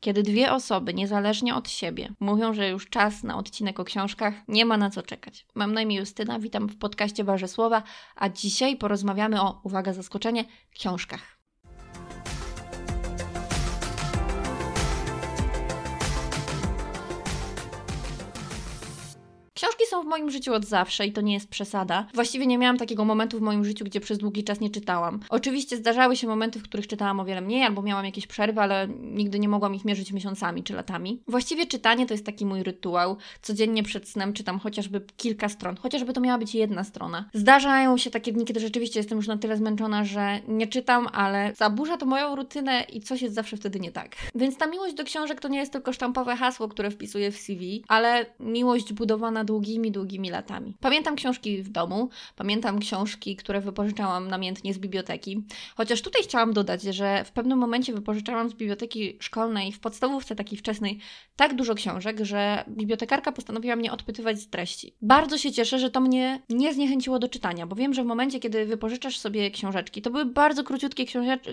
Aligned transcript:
Kiedy 0.00 0.22
dwie 0.22 0.52
osoby, 0.52 0.94
niezależnie 0.94 1.54
od 1.54 1.70
siebie, 1.70 2.12
mówią, 2.20 2.54
że 2.54 2.68
już 2.68 2.88
czas 2.88 3.22
na 3.22 3.38
odcinek 3.38 3.80
o 3.80 3.84
książkach, 3.84 4.34
nie 4.48 4.64
ma 4.64 4.76
na 4.76 4.90
co 4.90 5.02
czekać. 5.02 5.46
Mam 5.54 5.72
na 5.72 5.82
imię 5.82 5.96
Justyna, 5.96 6.38
witam 6.38 6.68
w 6.68 6.78
podcaście 6.78 7.24
Barze 7.24 7.48
Słowa, 7.48 7.82
a 8.16 8.28
dzisiaj 8.28 8.76
porozmawiamy 8.76 9.40
o, 9.40 9.60
uwaga, 9.64 9.92
zaskoczenie, 9.92 10.44
książkach. 10.70 11.37
W 20.02 20.06
moim 20.06 20.30
życiu 20.30 20.54
od 20.54 20.64
zawsze 20.64 21.06
i 21.06 21.12
to 21.12 21.20
nie 21.20 21.34
jest 21.34 21.48
przesada. 21.48 22.06
Właściwie 22.14 22.46
nie 22.46 22.58
miałam 22.58 22.78
takiego 22.78 23.04
momentu 23.04 23.38
w 23.38 23.42
moim 23.42 23.64
życiu, 23.64 23.84
gdzie 23.84 24.00
przez 24.00 24.18
długi 24.18 24.44
czas 24.44 24.60
nie 24.60 24.70
czytałam. 24.70 25.20
Oczywiście 25.28 25.76
zdarzały 25.76 26.16
się 26.16 26.26
momenty, 26.26 26.58
w 26.58 26.62
których 26.62 26.86
czytałam 26.86 27.20
o 27.20 27.24
wiele 27.24 27.40
mniej, 27.40 27.62
albo 27.62 27.82
miałam 27.82 28.04
jakieś 28.04 28.26
przerwy, 28.26 28.60
ale 28.60 28.88
nigdy 29.00 29.38
nie 29.38 29.48
mogłam 29.48 29.74
ich 29.74 29.84
mierzyć 29.84 30.12
miesiącami 30.12 30.62
czy 30.62 30.74
latami. 30.74 31.22
Właściwie 31.28 31.66
czytanie 31.66 32.06
to 32.06 32.14
jest 32.14 32.26
taki 32.26 32.46
mój 32.46 32.62
rytuał. 32.62 33.16
Codziennie 33.42 33.82
przed 33.82 34.08
snem 34.08 34.32
czytam 34.32 34.58
chociażby 34.58 35.00
kilka 35.16 35.48
stron, 35.48 35.76
chociażby 35.76 36.12
to 36.12 36.20
miała 36.20 36.38
być 36.38 36.54
jedna 36.54 36.84
strona. 36.84 37.30
Zdarzają 37.34 37.96
się 37.96 38.10
takie 38.10 38.32
dni, 38.32 38.44
kiedy 38.44 38.60
rzeczywiście 38.60 39.00
jestem 39.00 39.18
już 39.18 39.26
na 39.26 39.36
tyle 39.36 39.56
zmęczona, 39.56 40.04
że 40.04 40.40
nie 40.48 40.66
czytam, 40.66 41.08
ale 41.12 41.52
zaburza 41.56 41.96
to 41.96 42.06
moją 42.06 42.36
rutynę 42.36 42.84
i 42.92 43.00
coś 43.00 43.22
jest 43.22 43.34
zawsze 43.34 43.56
wtedy 43.56 43.80
nie 43.80 43.92
tak. 43.92 44.16
Więc 44.34 44.56
ta 44.56 44.66
miłość 44.66 44.94
do 44.94 45.04
książek 45.04 45.40
to 45.40 45.48
nie 45.48 45.58
jest 45.58 45.72
tylko 45.72 45.92
sztampowe 45.92 46.36
hasło, 46.36 46.68
które 46.68 46.90
wpisuję 46.90 47.32
w 47.32 47.36
CV, 47.36 47.84
ale 47.88 48.26
miłość 48.40 48.92
budowana 48.92 49.44
długimi, 49.44 49.87
długimi 49.92 50.30
latami. 50.30 50.76
Pamiętam 50.80 51.16
książki 51.16 51.62
w 51.62 51.68
domu, 51.68 52.08
pamiętam 52.36 52.78
książki, 52.78 53.36
które 53.36 53.60
wypożyczałam 53.60 54.28
namiętnie 54.28 54.74
z 54.74 54.78
biblioteki. 54.78 55.44
Chociaż 55.76 56.02
tutaj 56.02 56.22
chciałam 56.22 56.52
dodać, 56.52 56.82
że 56.82 57.24
w 57.24 57.32
pewnym 57.32 57.58
momencie 57.58 57.92
wypożyczałam 57.92 58.50
z 58.50 58.54
biblioteki 58.54 59.16
szkolnej 59.20 59.72
w 59.72 59.80
podstawówce 59.80 60.36
takiej 60.36 60.58
wczesnej 60.58 60.98
tak 61.36 61.54
dużo 61.54 61.74
książek, 61.74 62.20
że 62.24 62.64
bibliotekarka 62.68 63.32
postanowiła 63.32 63.76
mnie 63.76 63.92
odpytywać 63.92 64.40
z 64.40 64.48
treści. 64.48 64.94
Bardzo 65.02 65.38
się 65.38 65.52
cieszę, 65.52 65.78
że 65.78 65.90
to 65.90 66.00
mnie 66.00 66.42
nie 66.48 66.74
zniechęciło 66.74 67.18
do 67.18 67.28
czytania, 67.28 67.66
bo 67.66 67.76
wiem, 67.76 67.94
że 67.94 68.02
w 68.02 68.06
momencie, 68.06 68.40
kiedy 68.40 68.66
wypożyczasz 68.66 69.18
sobie 69.18 69.50
książeczki, 69.50 70.02
to 70.02 70.10
były 70.10 70.24
bardzo 70.24 70.64
króciutkie 70.64 71.04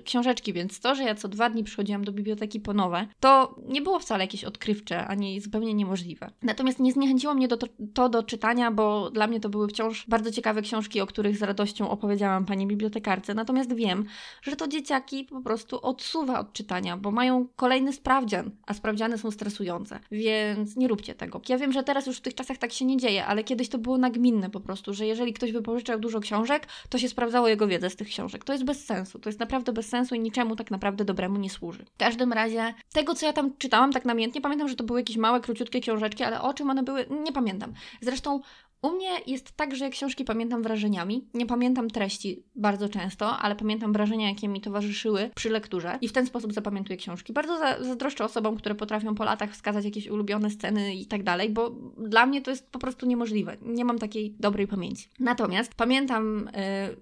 książeczki, 0.06 0.54
więc 0.54 0.80
to, 0.80 0.96
że 0.96 1.04
ja 1.04 1.16
co 1.16 1.28
dwa 1.28 1.50
dni 1.50 1.64
przychodziłam 1.64 2.04
do 2.04 2.12
biblioteki 2.12 2.60
po 2.60 2.74
nowe, 2.74 3.08
to 3.20 3.56
nie 3.68 3.82
było 3.82 4.00
wcale 4.00 4.24
jakieś 4.24 4.44
odkrywcze, 4.44 5.08
ani 5.08 5.42
zupełnie 5.42 5.74
niemożliwe. 5.74 6.32
Natomiast 6.42 6.80
nie 6.80 6.92
zniechęciło 6.92 7.34
mnie 7.34 7.48
do, 7.48 7.58
to, 7.58 7.68
to 7.94 8.10
do 8.10 8.24
czytania, 8.26 8.72
bo 8.72 9.12
dla 9.12 9.28
mnie 9.28 9.40
to 9.40 9.50
były 9.50 9.68
wciąż 9.68 10.06
bardzo 10.08 10.32
ciekawe 10.32 10.62
książki, 10.62 11.02
o 11.02 11.08
których 11.08 11.38
z 11.38 11.42
radością 11.42 11.90
opowiedziałam 11.90 12.46
pani 12.46 12.68
bibliotekarce. 12.68 13.34
Natomiast 13.34 13.74
wiem, 13.74 14.06
że 14.42 14.56
to 14.56 14.68
dzieciaki 14.68 15.24
po 15.24 15.42
prostu 15.42 15.80
odsuwa 15.82 16.40
od 16.40 16.54
czytania, 16.54 16.98
bo 16.98 17.12
mają 17.12 17.48
kolejny 17.56 17.94
sprawdzian, 17.94 18.52
a 18.66 18.74
sprawdziany 18.74 19.18
są 19.18 19.32
stresujące. 19.32 20.00
Więc 20.12 20.76
nie 20.76 20.88
róbcie 20.88 21.16
tego. 21.16 21.42
Ja 21.50 21.58
wiem, 21.58 21.72
że 21.72 21.84
teraz 21.84 22.08
już 22.08 22.18
w 22.18 22.22
tych 22.22 22.36
czasach 22.36 22.58
tak 22.58 22.74
się 22.74 22.86
nie 22.86 22.98
dzieje, 22.98 23.26
ale 23.26 23.44
kiedyś 23.44 23.70
to 23.70 23.78
było 23.78 23.98
nagminne 23.98 24.50
po 24.50 24.60
prostu, 24.60 24.94
że 24.94 25.06
jeżeli 25.06 25.34
ktoś 25.34 25.52
wypożyczał 25.52 26.00
dużo 26.00 26.20
książek, 26.20 26.68
to 26.90 26.98
się 26.98 27.10
sprawdzało 27.10 27.48
jego 27.48 27.68
wiedzę 27.68 27.90
z 27.90 27.96
tych 27.96 28.08
książek. 28.08 28.44
To 28.44 28.54
jest 28.54 28.66
bez 28.66 28.86
sensu. 28.86 29.20
To 29.20 29.30
jest 29.30 29.40
naprawdę 29.40 29.74
bez 29.74 29.90
sensu 29.90 30.16
i 30.16 30.20
niczemu 30.20 30.56
tak 30.56 30.72
naprawdę 30.72 31.06
dobremu 31.06 31.40
nie 31.40 31.50
służy. 31.50 31.86
W 31.96 31.98
każdym 31.98 32.34
razie 32.34 32.74
tego, 32.94 33.16
co 33.16 33.26
ja 33.26 33.34
tam 33.34 33.58
czytałam 33.58 33.92
tak 33.92 34.06
namiętnie, 34.06 34.42
pamiętam, 34.42 34.68
że 34.68 34.76
to 34.76 34.84
były 34.84 35.00
jakieś 35.00 35.18
małe, 35.18 35.42
króciutkie 35.42 35.80
książeczki, 35.82 36.24
ale 36.24 36.42
o 36.42 36.54
czym 36.54 36.70
one 36.70 36.84
były, 36.84 37.06
nie 37.24 37.32
pamiętam. 37.32 37.74
Zresztą 38.06 38.40
u 38.86 38.92
mnie 38.92 39.10
jest 39.28 39.52
tak, 39.52 39.76
że 39.76 39.90
książki 39.90 40.26
pamiętam 40.26 40.64
wrażeniami. 40.64 41.28
Nie 41.34 41.46
pamiętam 41.46 41.90
treści 41.90 42.44
bardzo 42.56 42.90
często, 42.90 43.38
ale 43.38 43.56
pamiętam 43.56 43.94
wrażenia, 43.94 44.30
jakie 44.30 44.48
mi 44.48 44.62
towarzyszyły 44.62 45.30
przy 45.36 45.50
lekturze 45.50 45.98
i 46.02 46.08
w 46.08 46.12
ten 46.12 46.26
sposób 46.26 46.54
zapamiętuję 46.54 46.98
książki. 46.98 47.34
Bardzo 47.34 47.58
zazdroszczę 47.60 48.26
osobom, 48.26 48.58
które 48.58 48.76
potrafią 48.76 49.16
po 49.16 49.24
latach 49.24 49.52
wskazać 49.52 49.86
jakieś 49.86 50.08
ulubione 50.08 50.50
sceny 50.50 50.96
i 50.96 51.06
tak 51.06 51.24
dalej, 51.24 51.50
bo 51.50 51.70
dla 51.98 52.26
mnie 52.26 52.42
to 52.42 52.52
jest 52.52 52.70
po 52.70 52.80
prostu 52.80 53.06
niemożliwe. 53.06 53.58
Nie 53.62 53.86
mam 53.86 54.00
takiej 54.00 54.36
dobrej 54.40 54.68
pamięci. 54.68 55.10
Natomiast 55.20 55.76
pamiętam 55.76 56.48
y, 56.48 56.52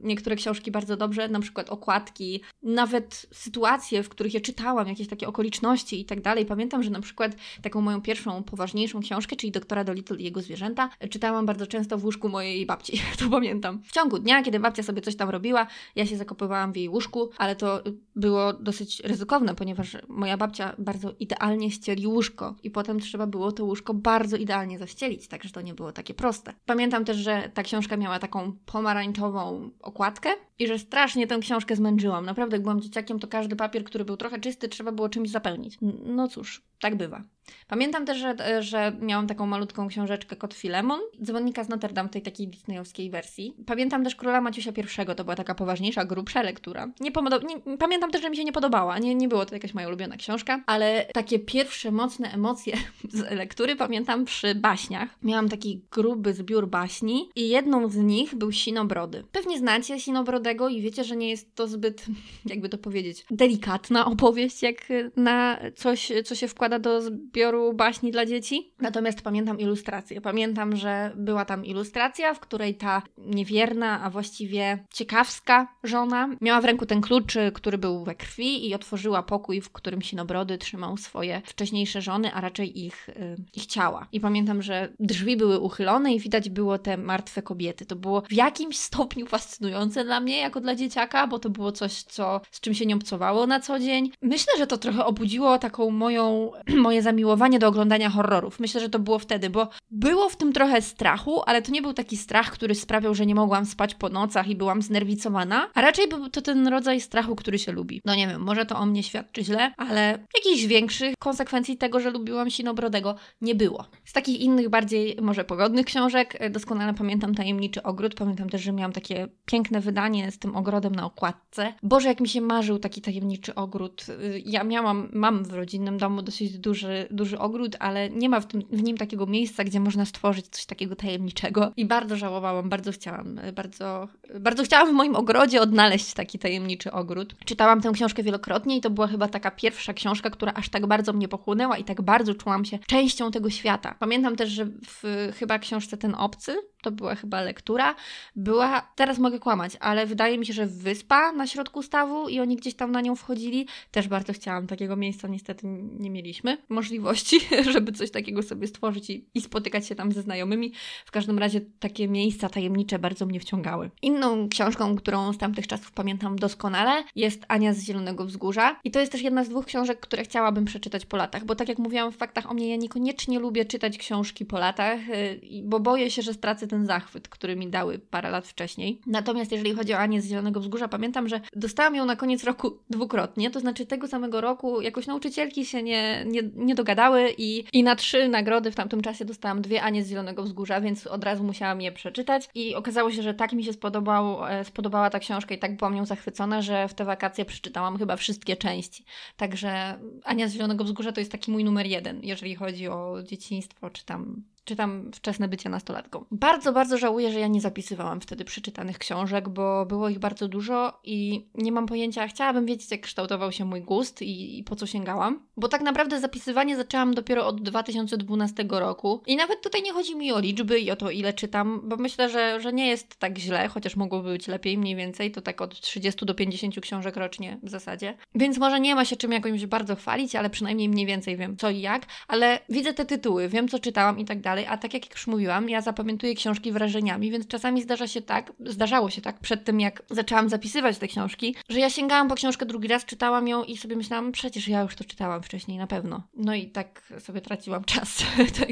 niektóre 0.02 0.36
książki 0.36 0.72
bardzo 0.72 0.98
dobrze, 0.98 1.30
na 1.30 1.40
przykład 1.40 1.70
okładki, 1.70 2.42
nawet 2.64 3.26
sytuacje, 3.32 4.04
w 4.04 4.10
których 4.10 4.34
je 4.34 4.42
czytałam, 4.42 4.88
jakieś 4.88 5.08
takie 5.08 5.28
okoliczności 5.28 6.02
i 6.02 6.06
tak 6.06 6.22
dalej. 6.22 6.46
Pamiętam, 6.46 6.84
że 6.84 6.90
na 6.90 7.02
przykład 7.02 7.36
taką 7.62 7.82
moją 7.82 8.02
pierwszą, 8.02 8.44
poważniejszą 8.44 9.02
książkę, 9.02 9.36
czyli 9.36 9.52
Doktora 9.52 9.84
Dolittle 9.84 10.18
i 10.18 10.24
jego 10.24 10.42
zwierzęta, 10.42 10.90
czytałam 11.10 11.46
bardzo 11.46 11.68
często 11.74 11.98
w 11.98 12.06
łóżku 12.06 12.30
mojej 12.30 12.66
babci, 12.66 13.02
to 13.20 13.30
pamiętam. 13.30 13.82
W 13.84 13.92
ciągu 13.92 14.20
dnia, 14.20 14.44
kiedy 14.44 14.60
babcia 14.60 14.84
sobie 14.84 15.02
coś 15.02 15.16
tam 15.16 15.30
robiła, 15.30 15.68
ja 15.96 16.06
się 16.06 16.18
zakopywałam 16.18 16.74
w 16.74 16.78
jej 16.78 16.90
łóżku, 16.90 17.30
ale 17.38 17.56
to 17.56 17.84
było 18.16 18.54
dosyć 18.54 19.00
ryzykowne, 19.00 19.56
ponieważ 19.56 19.98
moja 20.08 20.38
babcia 20.38 20.76
bardzo 20.78 21.14
idealnie 21.20 21.72
ścieli 21.72 22.08
łóżko 22.08 22.56
i 22.64 22.72
potem 22.72 23.00
trzeba 23.00 23.28
było 23.28 23.52
to 23.52 23.66
łóżko 23.66 23.94
bardzo 23.94 24.38
idealnie 24.38 24.80
zaścielić, 24.80 25.28
także 25.28 25.50
to 25.50 25.62
nie 25.62 25.74
było 25.74 25.92
takie 25.92 26.14
proste. 26.14 26.54
Pamiętam 26.66 27.06
też, 27.06 27.18
że 27.18 27.52
ta 27.54 27.64
książka 27.64 27.98
miała 27.98 28.20
taką 28.20 28.54
pomarańczową 28.66 29.70
okładkę 29.80 30.30
i 30.60 30.68
że 30.68 30.80
strasznie 30.80 31.28
tę 31.28 31.40
książkę 31.40 31.76
zmęczyłam. 31.76 32.26
Naprawdę, 32.26 32.56
jak 32.56 32.64
byłam 32.64 32.82
dzieciakiem, 32.82 33.20
to 33.20 33.28
każdy 33.28 33.56
papier, 33.56 33.84
który 33.84 34.06
był 34.06 34.18
trochę 34.18 34.40
czysty, 34.40 34.70
trzeba 34.70 34.92
było 34.92 35.10
czymś 35.10 35.30
zapełnić. 35.30 35.78
No 36.06 36.28
cóż, 36.28 36.62
tak 36.80 36.96
bywa. 36.96 37.24
Pamiętam 37.68 38.06
też, 38.06 38.18
że, 38.18 38.64
że 38.64 38.96
miałam 39.00 39.28
taką 39.28 39.46
malutką 39.46 39.88
książeczkę 39.88 40.36
Kot 40.36 40.54
Filemon, 40.54 41.00
dzwonnika 41.24 41.64
z 41.64 41.70
Notre 41.70 41.94
Dame, 41.94 42.10
tej 42.10 42.22
takiej 42.22 42.48
disneyowskiej 42.48 43.10
wersji. 43.10 43.56
Pamiętam 43.66 44.04
też 44.04 44.16
Króla 44.16 44.42
Maciusia 44.42 44.72
I, 44.78 45.16
to 45.16 45.24
była 45.24 45.36
taka 45.36 45.56
poważniejsza, 45.56 46.06
grubsza 46.06 46.42
lektura. 46.42 46.92
Nie 47.00 47.12
nie, 47.44 47.78
pamiętam 47.78 48.12
też, 48.12 48.22
że 48.22 48.30
mi 48.30 48.38
się 48.38 48.44
nie 48.44 48.52
podobała, 48.52 49.00
nie, 49.00 49.16
nie 49.16 49.28
było 49.28 49.46
to 49.46 49.56
jakaś 49.56 49.74
moja 49.74 49.88
ulubiona 49.88 50.18
książka, 50.18 50.64
ale 50.66 51.06
takie 51.14 51.40
pierwsze 51.40 51.92
mocne 51.92 52.32
emocje 52.32 52.78
z 53.10 53.32
lektury 53.32 53.76
pamiętam 53.76 54.26
przy 54.26 54.56
baśniach. 54.56 55.10
Miałam 55.24 55.50
taki 55.50 55.82
gruby 55.92 56.34
zbiór 56.34 56.68
baśni 56.68 57.30
i 57.36 57.50
jedną 57.50 57.90
z 57.90 57.98
nich 57.98 58.36
był 58.36 58.52
Sinobrody. 58.52 59.24
Pewnie 59.32 59.60
znacie 59.60 60.00
Sinobrodego 60.00 60.70
i 60.70 60.82
wiecie, 60.82 61.04
że 61.04 61.16
nie 61.16 61.30
jest 61.30 61.56
to 61.56 61.68
zbyt, 61.68 62.06
jakby 62.46 62.70
to 62.70 62.78
powiedzieć, 62.78 63.26
delikatna 63.32 64.06
opowieść, 64.06 64.64
jak 64.64 64.88
na 65.16 65.60
coś, 65.76 66.12
co 66.26 66.36
się 66.36 66.48
wkłada 66.48 66.80
do 66.80 67.02
zbioru 67.34 67.74
baśni 67.74 68.12
dla 68.12 68.26
dzieci. 68.26 68.72
Natomiast 68.80 69.22
pamiętam 69.22 69.60
ilustrację. 69.60 70.22
Pamiętam, 70.22 70.76
że 70.76 71.12
była 71.16 71.46
tam 71.46 71.66
ilustracja, 71.66 72.34
w 72.34 72.40
której 72.40 72.76
ta 72.76 73.02
niewierna, 73.18 74.02
a 74.02 74.10
właściwie 74.10 74.86
ciekawska 74.94 75.68
żona 75.84 76.30
miała 76.42 76.62
w 76.62 76.66
ręku 76.66 76.86
ten 76.86 77.02
klucz, 77.02 77.34
który 77.54 77.78
był 77.78 78.04
we 78.04 78.16
krwi 78.16 78.70
i 78.70 78.76
otworzyła 78.76 79.24
pokój, 79.24 79.62
w 79.62 79.72
którym 79.72 80.02
Sinobrody 80.02 80.58
trzymał 80.58 80.98
swoje 80.98 81.42
wcześniejsze 81.46 82.02
żony, 82.02 82.34
a 82.34 82.42
raczej 82.42 82.86
ich, 82.86 83.10
y, 83.10 83.36
ich 83.54 83.66
ciała. 83.66 84.08
I 84.12 84.20
pamiętam, 84.20 84.62
że 84.62 84.94
drzwi 85.00 85.38
były 85.38 85.60
uchylone 85.60 86.14
i 86.14 86.20
widać 86.20 86.50
było 86.50 86.78
te 86.78 86.98
martwe 86.98 87.42
kobiety. 87.42 87.86
To 87.86 87.96
było 87.96 88.22
w 88.22 88.34
jakimś 88.34 88.78
stopniu 88.78 89.26
fascynujące 89.26 90.04
dla 90.04 90.20
mnie, 90.20 90.38
jako 90.38 90.62
dla 90.62 90.76
dzieciaka, 90.76 91.28
bo 91.28 91.40
to 91.40 91.50
było 91.50 91.72
coś, 91.72 92.04
co, 92.04 92.42
z 92.52 92.60
czym 92.60 92.74
się 92.74 92.86
nie 92.86 92.96
obcowało 92.96 93.48
na 93.48 93.60
co 93.60 93.80
dzień. 93.80 94.12
Myślę, 94.22 94.54
że 94.58 94.68
to 94.68 94.78
trochę 94.78 95.06
obudziło 95.06 95.58
taką 95.58 95.90
moją, 95.90 96.52
moje 96.88 97.02
zamiłowanie 97.02 97.23
do 97.60 97.68
oglądania 97.68 98.10
horrorów. 98.10 98.60
Myślę, 98.60 98.82
że 98.82 98.90
to 98.90 99.00
było 99.00 99.20
wtedy, 99.20 99.50
bo 99.50 99.70
było 99.92 100.30
w 100.30 100.36
tym 100.36 100.54
trochę 100.54 100.82
strachu, 100.82 101.42
ale 101.46 101.62
to 101.62 101.72
nie 101.72 101.82
był 101.82 101.94
taki 101.94 102.18
strach, 102.18 102.52
który 102.52 102.76
sprawiał, 102.76 103.16
że 103.16 103.26
nie 103.26 103.36
mogłam 103.36 103.66
spać 103.66 103.96
po 103.96 104.10
nocach 104.10 104.48
i 104.48 104.56
byłam 104.56 104.82
znerwicowana, 104.82 105.70
a 105.74 105.82
raczej 105.82 106.08
był 106.08 106.30
to 106.30 106.42
ten 106.42 106.68
rodzaj 106.68 107.02
strachu, 107.02 107.36
który 107.36 107.60
się 107.60 107.72
lubi. 107.72 108.02
No 108.06 108.16
nie 108.16 108.28
wiem, 108.28 108.42
może 108.42 108.66
to 108.66 108.78
o 108.78 108.86
mnie 108.86 109.04
świadczy 109.04 109.44
źle, 109.44 109.74
ale 109.78 110.20
jakichś 110.36 110.66
większych 110.66 111.16
konsekwencji 111.20 111.78
tego, 111.78 112.00
że 112.00 112.10
lubiłam 112.10 112.52
Sinobrodego 112.52 113.16
nie 113.42 113.56
było. 113.56 113.86
Z 114.06 114.14
takich 114.14 114.40
innych, 114.40 114.70
bardziej 114.70 115.18
może 115.22 115.44
pogodnych 115.44 115.86
książek 115.86 116.38
e, 116.40 116.50
doskonale 116.50 116.94
pamiętam 116.94 117.36
Tajemniczy 117.36 117.84
Ogród. 117.84 118.16
Pamiętam 118.16 118.50
też, 118.50 118.62
że 118.62 118.72
miałam 118.72 118.92
takie 118.92 119.28
piękne 119.46 119.80
wydanie 119.80 120.32
z 120.32 120.40
tym 120.40 120.56
ogrodem 120.56 120.96
na 120.96 121.06
okładce. 121.06 121.74
Boże, 121.84 122.10
jak 122.10 122.20
mi 122.20 122.28
się 122.28 122.42
marzył 122.42 122.80
taki 122.80 123.02
tajemniczy 123.02 123.56
ogród. 123.56 124.06
Y, 124.10 124.42
ja 124.46 124.64
miałam, 124.64 125.10
mam 125.14 125.44
w 125.44 125.54
rodzinnym 125.54 125.98
domu 125.98 126.22
dosyć 126.22 126.58
duży, 126.60 127.08
duży 127.16 127.40
ogród, 127.40 127.76
ale 127.80 128.10
nie 128.10 128.30
ma 128.30 128.40
w, 128.40 128.48
tym, 128.48 128.62
w 128.72 128.84
nim 128.84 128.98
takiego 128.98 129.26
miejsca, 129.26 129.64
gdzie 129.64 129.80
można 129.80 130.06
stworzyć 130.06 130.48
coś 130.48 130.66
takiego 130.66 130.96
tajemniczego. 130.96 131.72
I 131.78 131.86
bardzo 131.86 132.16
żałowałam, 132.16 132.70
bardzo 132.70 132.92
chciałam, 132.92 133.40
bardzo, 133.56 134.08
bardzo 134.40 134.64
chciałam 134.64 134.90
w 134.90 134.94
moim 134.94 135.16
ogrodzie 135.16 135.62
odnaleźć 135.62 136.14
taki 136.14 136.40
tajemniczy 136.40 136.92
ogród. 136.92 137.36
Czytałam 137.46 137.82
tę 137.82 137.92
książkę 137.94 138.24
wielokrotnie 138.24 138.78
i 138.78 138.82
to 138.82 138.90
była 138.90 139.08
chyba 139.08 139.28
taka 139.28 139.52
pierwsza 139.52 139.94
książka, 139.94 140.30
która 140.30 140.54
aż 140.54 140.70
tak 140.70 140.88
bardzo 140.88 141.14
mnie 141.14 141.28
pochłonęła 141.28 141.78
i 141.78 141.84
tak 141.84 142.02
bardzo 142.02 142.36
czułam 142.36 142.66
się 142.66 142.80
częścią 142.80 143.32
tego 143.32 143.50
świata. 143.50 143.96
Pamiętam 144.00 144.36
też, 144.36 144.50
że 144.50 144.66
w 144.66 145.32
chyba 145.40 145.60
książce 145.60 145.98
Ten 145.98 146.16
Obcy, 146.16 146.56
to 146.84 146.92
była 146.92 147.16
chyba 147.16 147.42
lektura, 147.42 147.96
była, 148.36 148.92
teraz 148.96 149.20
mogę 149.20 149.40
kłamać, 149.40 149.78
ale 149.80 150.06
wydaje 150.06 150.38
mi 150.38 150.46
się, 150.46 150.54
że 150.54 150.66
wyspa 150.66 151.32
na 151.32 151.48
środku 151.48 151.84
stawu 151.84 152.30
i 152.30 152.40
oni 152.40 152.56
gdzieś 152.56 152.74
tam 152.74 152.92
na 152.92 153.02
nią 153.02 153.16
wchodzili. 153.16 153.68
Też 153.92 154.08
bardzo 154.08 154.34
chciałam 154.34 154.68
takiego 154.68 154.96
miejsca, 154.96 155.28
niestety 155.28 155.68
nie 156.00 156.10
mieliśmy 156.10 156.58
możliwości, 156.70 157.40
żeby 157.74 157.92
coś 157.92 158.12
takiego 158.12 158.44
sobie 158.44 158.68
stworzyć 158.68 159.10
i, 159.10 159.26
i 159.34 159.42
spotykać 159.42 159.88
się 159.88 159.96
tam 159.96 160.12
ze 160.12 160.22
znajomymi. 160.22 160.74
W 161.06 161.12
każdym 161.12 161.40
razie 161.40 161.62
takie 161.80 162.08
miejsca 162.08 162.50
tajemnicze 162.50 163.00
bardzo 163.00 163.26
mnie 163.26 163.40
wciągały. 163.40 163.90
Inną 164.02 164.50
książką, 164.50 164.96
którą 164.96 165.34
z 165.34 165.38
tamtych 165.38 165.68
czasów 165.68 165.92
pamiętam 165.92 166.36
doskonale, 166.36 167.04
jest 167.16 167.46
Ania 167.48 167.74
z 167.74 167.84
Zielonego 167.84 168.26
Wzgórza 168.26 168.80
i 168.84 168.92
to 168.92 169.00
jest 169.00 169.12
też 169.12 169.22
jedna 169.22 169.44
z 169.44 169.50
dwóch 169.50 169.66
książek, 169.66 170.00
które 170.00 170.24
chciałabym 170.24 170.66
przeczytać 170.66 171.06
po 171.06 171.18
latach, 171.18 171.46
bo 171.46 171.56
tak 171.56 171.70
jak 171.70 171.80
mówiłam 171.80 172.12
w 172.12 172.18
faktach 172.18 172.52
o 172.52 172.54
mnie, 172.54 172.70
ja 172.70 172.76
niekoniecznie 172.76 173.40
lubię 173.40 173.66
czytać 173.66 173.98
książki 173.98 174.46
po 174.46 174.60
latach, 174.60 175.00
y, 175.10 175.40
bo 175.64 175.80
boję 175.80 176.12
się, 176.12 176.22
że 176.22 176.34
stracę 176.34 176.68
ten 176.74 176.86
zachwyt, 176.86 177.28
który 177.28 177.56
mi 177.56 177.68
dały 177.68 178.00
parę 178.00 178.30
lat 178.30 178.48
wcześniej. 178.48 179.02
Natomiast 179.08 179.52
jeżeli 179.52 179.74
chodzi 179.74 179.94
o 179.94 179.98
Anię 179.98 180.22
z 180.22 180.28
Zielonego 180.28 180.60
Wzgórza, 180.60 180.88
pamiętam, 180.88 181.28
że 181.28 181.42
dostałam 181.56 181.96
ją 181.96 182.06
na 182.06 182.16
koniec 182.16 182.44
roku 182.44 182.80
dwukrotnie, 182.90 183.52
to 183.52 183.60
znaczy 183.60 183.86
tego 183.86 184.08
samego 184.08 184.42
roku 184.42 184.82
jakoś 184.82 185.08
nauczycielki 185.08 185.66
się 185.66 185.84
nie, 185.84 186.26
nie, 186.26 186.42
nie 186.56 186.76
dogadały 186.76 187.34
i, 187.38 187.64
i 187.74 187.84
na 187.84 187.96
trzy 187.96 188.28
nagrody 188.28 188.72
w 188.72 188.76
tamtym 188.76 189.02
czasie 189.02 189.26
dostałam 189.26 189.62
dwie 189.62 189.84
Anie 189.84 190.04
z 190.04 190.10
Zielonego 190.10 190.44
Wzgórza, 190.44 190.82
więc 190.82 191.08
od 191.08 191.24
razu 191.24 191.44
musiałam 191.44 191.82
je 191.82 191.92
przeczytać 191.92 192.50
i 192.56 192.76
okazało 192.76 193.12
się, 193.12 193.22
że 193.22 193.34
tak 193.34 193.54
mi 193.54 193.64
się 193.64 193.74
spodobał, 193.74 194.46
e, 194.46 194.66
spodobała 194.66 195.10
ta 195.10 195.20
książka 195.20 195.56
i 195.56 195.60
tak 195.60 195.78
byłam 195.78 195.96
nią 195.96 196.06
zachwycona, 196.06 196.62
że 196.62 196.88
w 196.88 196.94
te 196.94 197.06
wakacje 197.06 197.46
przeczytałam 197.46 197.98
chyba 197.98 198.16
wszystkie 198.16 198.56
części. 198.56 199.06
Także 199.38 200.00
Ania 200.24 200.48
z 200.48 200.54
Zielonego 200.54 200.84
Wzgórza 200.84 201.12
to 201.12 201.22
jest 201.22 201.32
taki 201.32 201.52
mój 201.52 201.64
numer 201.64 201.86
jeden, 201.86 202.20
jeżeli 202.24 202.56
chodzi 202.56 202.88
o 202.88 203.24
dzieciństwo, 203.24 203.90
czy 203.90 204.06
tam 204.06 204.44
czy 204.66 204.76
tam 204.76 205.12
wczesne 205.14 205.48
bycie 205.48 205.70
nastolatką. 205.70 206.26
Bardzo, 206.32 206.74
bardzo 206.74 206.98
żałuję, 206.98 207.32
że 207.32 207.40
ja 207.40 207.48
nie 207.48 207.62
zapisywałam 207.62 208.22
wtedy 208.22 208.46
przeczytanych 208.46 208.98
książek, 208.98 209.50
bo 209.50 209.86
było 209.86 210.10
ich 210.10 210.20
bardzo 210.20 210.48
dużo 210.48 211.00
i 211.04 211.48
nie 211.56 211.72
mam 211.72 211.86
pojęcia, 211.86 212.28
chciałabym 212.28 212.66
wiedzieć, 212.66 212.92
jak 212.92 213.02
kształtował 213.02 213.52
się 213.52 213.66
mój 213.66 213.82
gust 213.82 214.22
i, 214.22 214.60
i 214.60 214.64
po 214.64 214.76
co 214.76 214.88
sięgałam. 214.88 215.40
Bo 215.58 215.68
tak 215.68 215.82
naprawdę 215.82 216.20
zapisywanie 216.20 216.76
zaczęłam 216.76 217.14
dopiero 217.14 217.48
od 217.48 217.64
2012 217.64 218.66
roku 218.70 219.22
i 219.28 219.36
nawet 219.36 219.62
tutaj 219.62 219.82
nie 219.82 219.94
chodzi 219.94 220.16
mi 220.16 220.32
o 220.32 220.40
liczby 220.40 220.80
i 220.80 220.92
o 220.92 220.96
to, 220.96 221.10
ile 221.10 221.34
czytam, 221.34 221.82
bo 221.84 221.98
myślę, 221.98 222.30
że, 222.30 222.62
że 222.62 222.74
nie 222.74 222.88
jest 222.88 223.16
tak 223.16 223.38
źle, 223.38 223.68
chociaż 223.68 223.96
mogłoby 223.96 224.30
być 224.30 224.48
lepiej 224.48 224.78
mniej 224.78 224.96
więcej, 224.96 225.32
to 225.32 225.42
tak 225.42 225.62
od 225.62 225.80
30 225.80 226.26
do 226.26 226.34
50 226.34 226.80
książek 226.82 227.18
rocznie 227.18 227.60
w 227.64 227.70
zasadzie. 227.70 228.18
Więc 228.36 228.58
może 228.58 228.80
nie 228.80 228.96
ma 228.96 229.06
się 229.06 229.16
czym 229.16 229.32
jakoś 229.32 229.66
bardzo 229.66 229.96
chwalić, 229.96 230.36
ale 230.36 230.50
przynajmniej 230.50 230.90
mniej 230.90 231.06
więcej 231.06 231.38
wiem 231.38 231.58
co 231.58 231.70
i 231.70 231.82
jak, 231.82 232.06
ale 232.28 232.60
widzę 232.70 232.94
te 232.94 233.06
tytuły, 233.06 233.50
wiem 233.50 233.68
co 233.68 233.80
czytałam 233.80 234.20
i 234.20 234.26
tak 234.26 234.42
dalej 234.42 234.53
dalej, 234.54 234.68
a 234.68 234.78
tak 234.78 234.94
jak 234.94 235.12
już 235.12 235.28
mówiłam, 235.28 235.70
ja 235.70 235.82
zapamiętuję 235.82 236.36
książki 236.36 236.72
wrażeniami, 236.72 237.32
więc 237.32 237.48
czasami 237.48 237.82
zdarza 237.82 238.08
się 238.08 238.22
tak, 238.22 238.54
zdarzało 238.60 239.10
się 239.10 239.22
tak 239.22 239.40
przed 239.40 239.66
tym, 239.66 239.80
jak 239.80 240.04
zaczęłam 240.10 240.50
zapisywać 240.50 240.98
te 240.98 241.08
książki, 241.08 241.56
że 241.70 241.80
ja 241.80 241.90
sięgałam 241.90 242.28
po 242.28 242.36
książkę 242.36 242.66
drugi 242.66 242.88
raz, 242.88 243.06
czytałam 243.06 243.48
ją 243.48 243.64
i 243.64 243.78
sobie 243.78 243.96
myślałam, 243.96 244.32
przecież 244.32 244.68
ja 244.68 244.82
już 244.82 244.96
to 244.96 245.04
czytałam 245.04 245.44
wcześniej, 245.44 245.78
na 245.78 245.88
pewno. 245.88 246.24
No 246.36 246.56
i 246.56 246.68
tak 246.68 247.14
sobie 247.20 247.42
traciłam 247.42 247.84
czas. 247.84 248.18
Tak, 248.60 248.70